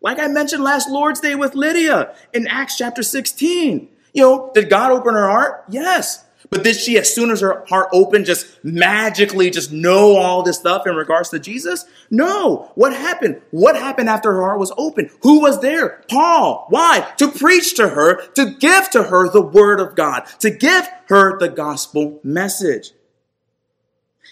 [0.01, 3.87] Like I mentioned last Lord's Day with Lydia in Acts chapter 16.
[4.11, 5.63] You know, did God open her heart?
[5.69, 6.25] Yes.
[6.49, 10.57] But did she, as soon as her heart opened, just magically just know all this
[10.57, 11.85] stuff in regards to Jesus?
[12.11, 12.73] No.
[12.75, 13.41] What happened?
[13.51, 15.09] What happened after her heart was open?
[15.21, 16.03] Who was there?
[16.09, 16.65] Paul.
[16.67, 17.09] Why?
[17.19, 21.39] To preach to her, to give to her the word of God, to give her
[21.39, 22.91] the gospel message.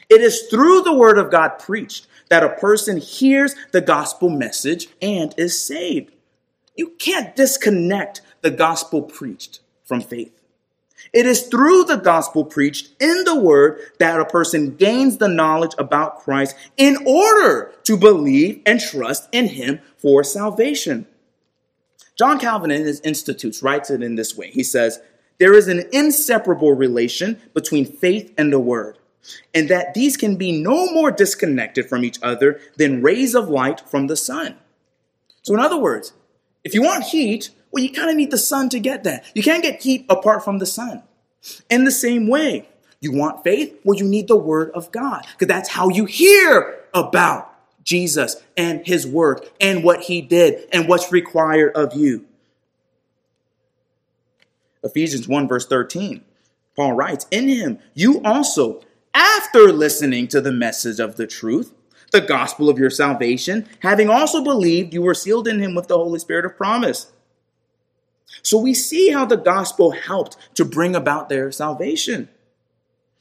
[0.09, 4.87] It is through the word of God preached that a person hears the gospel message
[5.01, 6.11] and is saved.
[6.75, 10.31] You can't disconnect the gospel preached from faith.
[11.13, 15.73] It is through the gospel preached in the word that a person gains the knowledge
[15.77, 21.07] about Christ in order to believe and trust in him for salvation.
[22.17, 24.49] John Calvin in his Institutes writes it in this way.
[24.51, 24.99] He says,
[25.37, 28.97] There is an inseparable relation between faith and the word,
[29.53, 33.81] and that these can be no more disconnected from each other than rays of light
[33.89, 34.57] from the sun.
[35.41, 36.13] So, in other words,
[36.63, 39.25] if you want heat, well, you kind of need the sun to get that.
[39.33, 41.03] You can't get heat apart from the sun.
[41.69, 42.67] In the same way,
[43.01, 43.79] you want faith?
[43.83, 47.53] Well, you need the word of God because that's how you hear about
[47.83, 52.25] Jesus and his work and what he did and what's required of you.
[54.83, 56.23] Ephesians 1, verse 13,
[56.75, 58.81] Paul writes, In him you also,
[59.15, 61.73] after listening to the message of the truth,
[62.11, 65.97] the gospel of your salvation, having also believed, you were sealed in him with the
[65.97, 67.11] Holy Spirit of promise.
[68.43, 72.29] So we see how the gospel helped to bring about their salvation.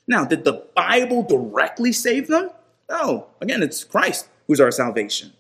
[0.06, 2.50] Now, did the Bible directly save them?
[2.90, 3.28] No.
[3.40, 5.32] Again, it's Christ who's our salvation.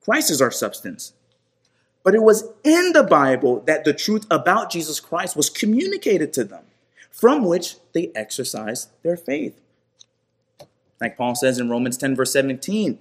[0.00, 1.12] Christ is our substance.
[2.02, 6.44] But it was in the Bible that the truth about Jesus Christ was communicated to
[6.44, 6.64] them,
[7.10, 9.60] from which they exercise their faith.
[11.00, 12.98] Like Paul says in Romans 10, verse 17,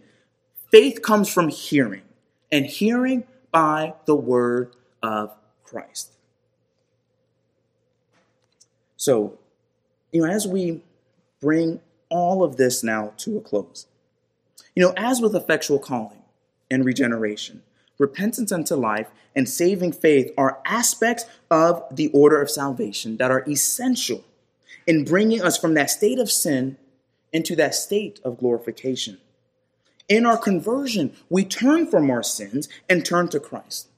[0.71, 2.03] faith comes from hearing,
[2.51, 6.13] and hearing by the word of Christ.
[8.97, 9.37] So,
[10.11, 10.81] you know, as we
[11.39, 11.79] bring
[12.09, 13.87] all of this now to a close,
[14.75, 16.23] you know, as with effectual calling
[16.69, 17.63] and regeneration,
[17.99, 23.47] repentance unto life and saving faith are aspects of the order of salvation that are
[23.47, 24.23] essential
[24.85, 26.77] in bringing us from that state of sin
[27.33, 29.17] into that state of glorification.
[30.09, 33.89] In our conversion, we turn from our sins and turn to Christ.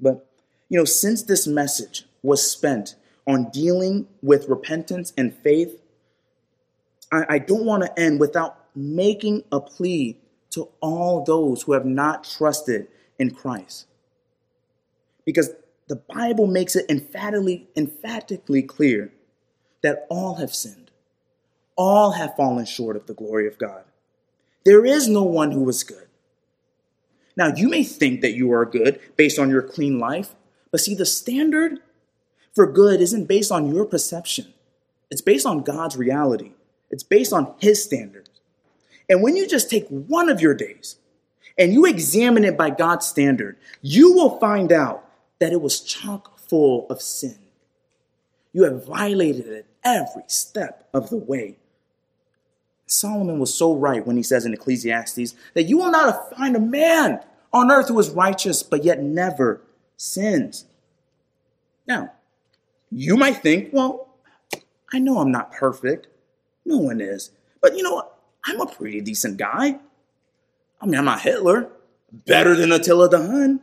[0.00, 0.26] But,
[0.68, 2.94] you know, since this message was spent
[3.26, 5.80] on dealing with repentance and faith,
[7.10, 10.16] I, I don't want to end without making a plea
[10.52, 12.88] to all those who have not trusted
[13.18, 13.86] in Christ.
[15.24, 15.50] Because
[15.88, 19.12] the Bible makes it emphatically, emphatically clear
[19.82, 20.82] that all have sinned
[21.76, 23.84] all have fallen short of the glory of God.
[24.64, 26.06] There is no one who is good.
[27.36, 30.34] Now, you may think that you are good based on your clean life,
[30.70, 31.80] but see, the standard
[32.54, 34.52] for good isn't based on your perception,
[35.10, 36.52] it's based on God's reality,
[36.90, 38.28] it's based on His standards.
[39.08, 40.96] And when you just take one of your days
[41.58, 46.38] and you examine it by God's standard, you will find out that it was chock
[46.38, 47.38] full of sin.
[48.52, 51.56] You have violated it every step of the way.
[52.86, 56.60] Solomon was so right when he says in Ecclesiastes that you will not find a
[56.60, 57.20] man
[57.52, 59.62] on earth who is righteous but yet never
[59.96, 60.66] sins.
[61.86, 62.12] Now,
[62.90, 64.08] you might think, well,
[64.92, 66.08] I know I'm not perfect.
[66.64, 67.30] No one is.
[67.60, 68.11] But you know what?
[68.44, 69.78] I'm a pretty decent guy.
[70.80, 71.68] I mean, I'm not Hitler.
[72.12, 73.60] Better than Attila the Hun.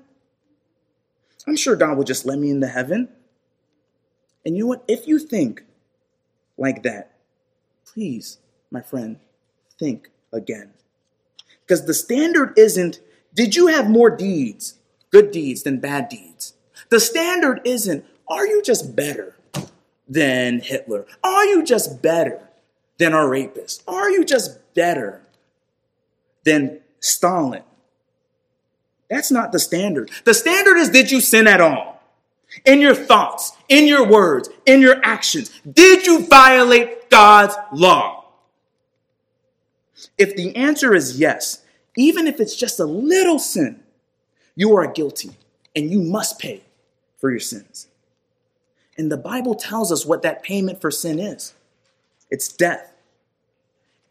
[1.48, 3.10] I'm sure God will just let me into heaven.
[4.46, 4.84] And you know what?
[4.88, 5.64] If you think
[6.58, 7.12] like that,
[7.86, 8.38] please
[8.72, 9.18] my friend,
[9.78, 10.72] think again.
[11.62, 13.00] Because the standard isn't,
[13.34, 14.76] did you have more deeds,
[15.12, 16.54] good deeds, than bad deeds?
[16.90, 19.36] The standard isn't, are you just better
[20.08, 21.06] than Hitler?
[21.24, 22.50] Are you just better
[22.98, 23.84] than a rapist?
[23.88, 25.22] Are you just better
[26.44, 27.64] than Stalin?
[29.10, 30.12] That's not the standard.
[30.24, 32.02] The standard is, did you sin at all?
[32.66, 38.26] In your thoughts, in your words, in your actions, did you violate God's law?
[40.18, 41.64] If the answer is yes,
[41.98, 43.84] even if it's just a little sin,
[44.56, 45.32] you are guilty
[45.76, 46.64] and you must pay
[47.18, 47.88] for your sins.
[48.98, 51.54] And the Bible tells us what that payment for sin is
[52.30, 52.94] it's death.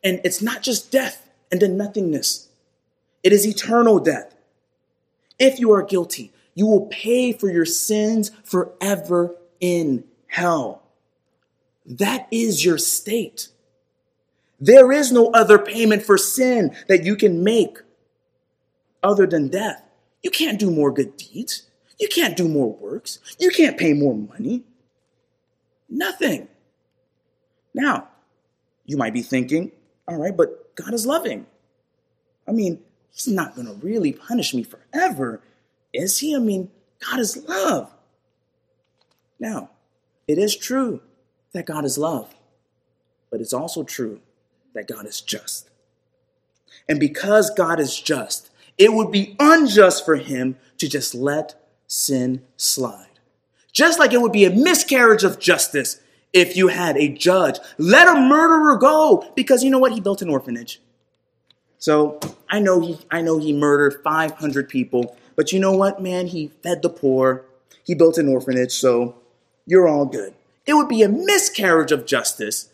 [0.04, 2.48] And it's not just death and then nothingness,
[3.22, 4.34] it is eternal death.
[5.38, 10.82] If you are guilty, you will pay for your sins forever in hell.
[11.86, 13.48] That is your state.
[14.60, 17.78] There is no other payment for sin that you can make
[19.02, 19.82] other than death.
[20.22, 21.62] You can't do more good deeds.
[21.98, 23.20] You can't do more works.
[23.38, 24.64] You can't pay more money.
[25.88, 26.48] Nothing.
[27.72, 28.08] Now,
[28.84, 29.70] you might be thinking,
[30.08, 31.46] all right, but God is loving.
[32.46, 32.80] I mean,
[33.12, 35.40] He's not going to really punish me forever,
[35.92, 36.34] is He?
[36.34, 36.70] I mean,
[37.08, 37.92] God is love.
[39.38, 39.70] Now,
[40.26, 41.00] it is true
[41.52, 42.34] that God is love,
[43.30, 44.20] but it's also true
[44.74, 45.70] that God is just.
[46.88, 52.42] And because God is just, it would be unjust for him to just let sin
[52.56, 53.06] slide.
[53.72, 56.00] Just like it would be a miscarriage of justice
[56.32, 59.92] if you had a judge let a murderer go because you know what?
[59.92, 60.80] He built an orphanage.
[61.78, 62.18] So
[62.48, 66.26] I know he, I know he murdered 500 people, but you know what, man?
[66.26, 67.44] He fed the poor.
[67.84, 69.14] He built an orphanage, so
[69.64, 70.34] you're all good.
[70.66, 72.68] It would be a miscarriage of justice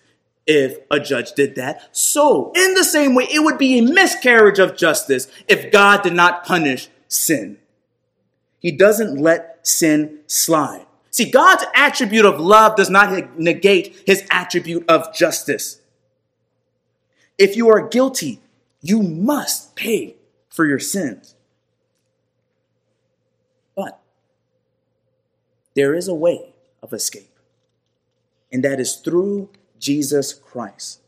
[0.46, 1.88] if a judge did that.
[1.96, 6.14] So, in the same way, it would be a miscarriage of justice if God did
[6.14, 7.58] not punish sin.
[8.58, 10.86] He doesn't let sin slide.
[11.14, 15.80] See, God's attribute of love does not negate his attribute of justice.
[17.38, 18.40] If you are guilty,
[18.82, 20.16] You must pay
[20.50, 21.36] for your sins.
[23.76, 23.98] But
[25.74, 26.52] there is a way
[26.82, 27.38] of escape,
[28.52, 29.48] and that is through
[29.78, 31.00] Jesus Christ.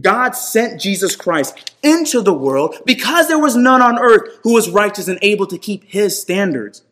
[0.00, 4.70] God sent Jesus Christ into the world because there was none on earth who was
[4.70, 6.82] righteous and able to keep his standards.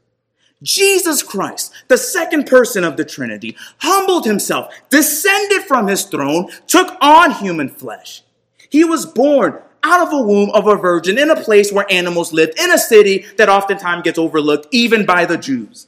[0.63, 6.97] Jesus Christ, the second person of the Trinity, humbled himself, descended from his throne, took
[7.01, 8.23] on human flesh.
[8.69, 12.33] He was born out of a womb of a virgin in a place where animals
[12.33, 15.87] lived, in a city that oftentimes gets overlooked even by the Jews.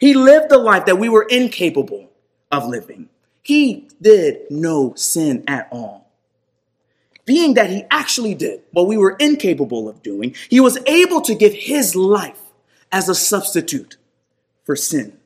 [0.00, 2.10] He lived the life that we were incapable
[2.50, 3.08] of living.
[3.42, 6.10] He did no sin at all.
[7.24, 11.34] Being that he actually did what we were incapable of doing, he was able to
[11.34, 12.40] give his life
[12.90, 13.96] as a substitute
[14.64, 15.18] for sin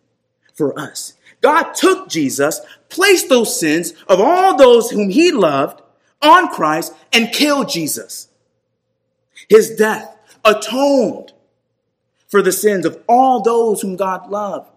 [0.54, 1.14] for us.
[1.40, 5.82] God took Jesus, placed those sins of all those whom he loved
[6.20, 8.28] on Christ, and killed Jesus.
[9.48, 11.32] His death atoned
[12.28, 14.70] for the sins of all those whom God loved.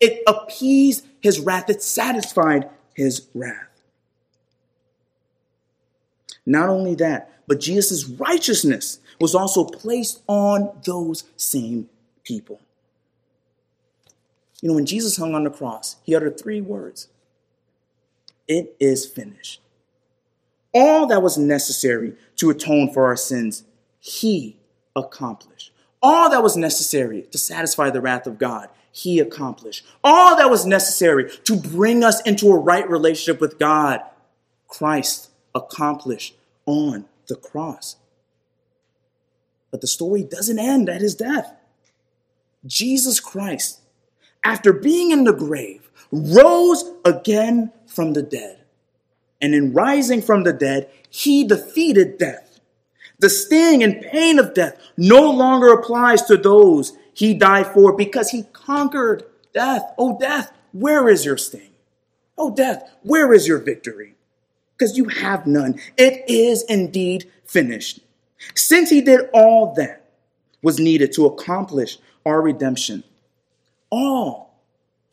[0.00, 3.75] It appeased his wrath, it satisfied his wrath.
[6.46, 11.88] Not only that, but Jesus' righteousness was also placed on those same
[12.22, 12.60] people.
[14.62, 17.08] You know, when Jesus hung on the cross, he uttered three words
[18.46, 19.60] It is finished.
[20.72, 23.64] All that was necessary to atone for our sins,
[23.98, 24.58] he
[24.94, 25.72] accomplished.
[26.02, 29.84] All that was necessary to satisfy the wrath of God, he accomplished.
[30.04, 34.00] All that was necessary to bring us into a right relationship with God,
[34.68, 36.36] Christ accomplished
[36.66, 37.96] on the cross.
[39.70, 41.52] But the story doesn't end at his death.
[42.64, 43.80] Jesus Christ,
[44.44, 48.60] after being in the grave, rose again from the dead.
[49.40, 52.60] And in rising from the dead, he defeated death.
[53.18, 58.30] The sting and pain of death no longer applies to those he died for because
[58.30, 59.82] he conquered death.
[59.96, 61.70] Oh, death, where is your sting?
[62.36, 64.15] Oh, death, where is your victory?
[64.76, 65.80] Because you have none.
[65.96, 68.00] It is indeed finished.
[68.54, 70.04] Since he did all that
[70.62, 73.04] was needed to accomplish our redemption,
[73.90, 74.54] all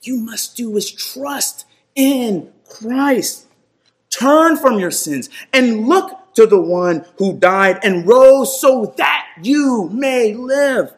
[0.01, 3.47] you must do is trust in Christ.
[4.09, 9.28] Turn from your sins and look to the one who died and rose so that
[9.41, 10.93] you may live.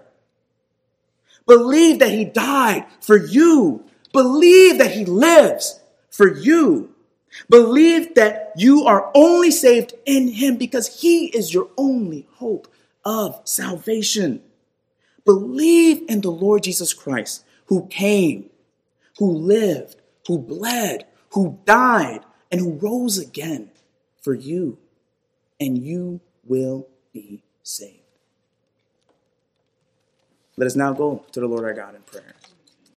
[1.45, 3.83] Believe that he died for you.
[4.11, 6.94] Believe that he lives for you.
[7.49, 12.67] Believe that you are only saved in him because he is your only hope
[13.03, 14.41] of salvation.
[15.25, 18.49] Believe in the Lord Jesus Christ who came,
[19.17, 22.21] who lived, who bled, who died,
[22.51, 23.71] and who rose again
[24.21, 24.77] for you,
[25.59, 27.99] and you will be saved.
[30.57, 32.34] Let us now go to the Lord our God in prayer.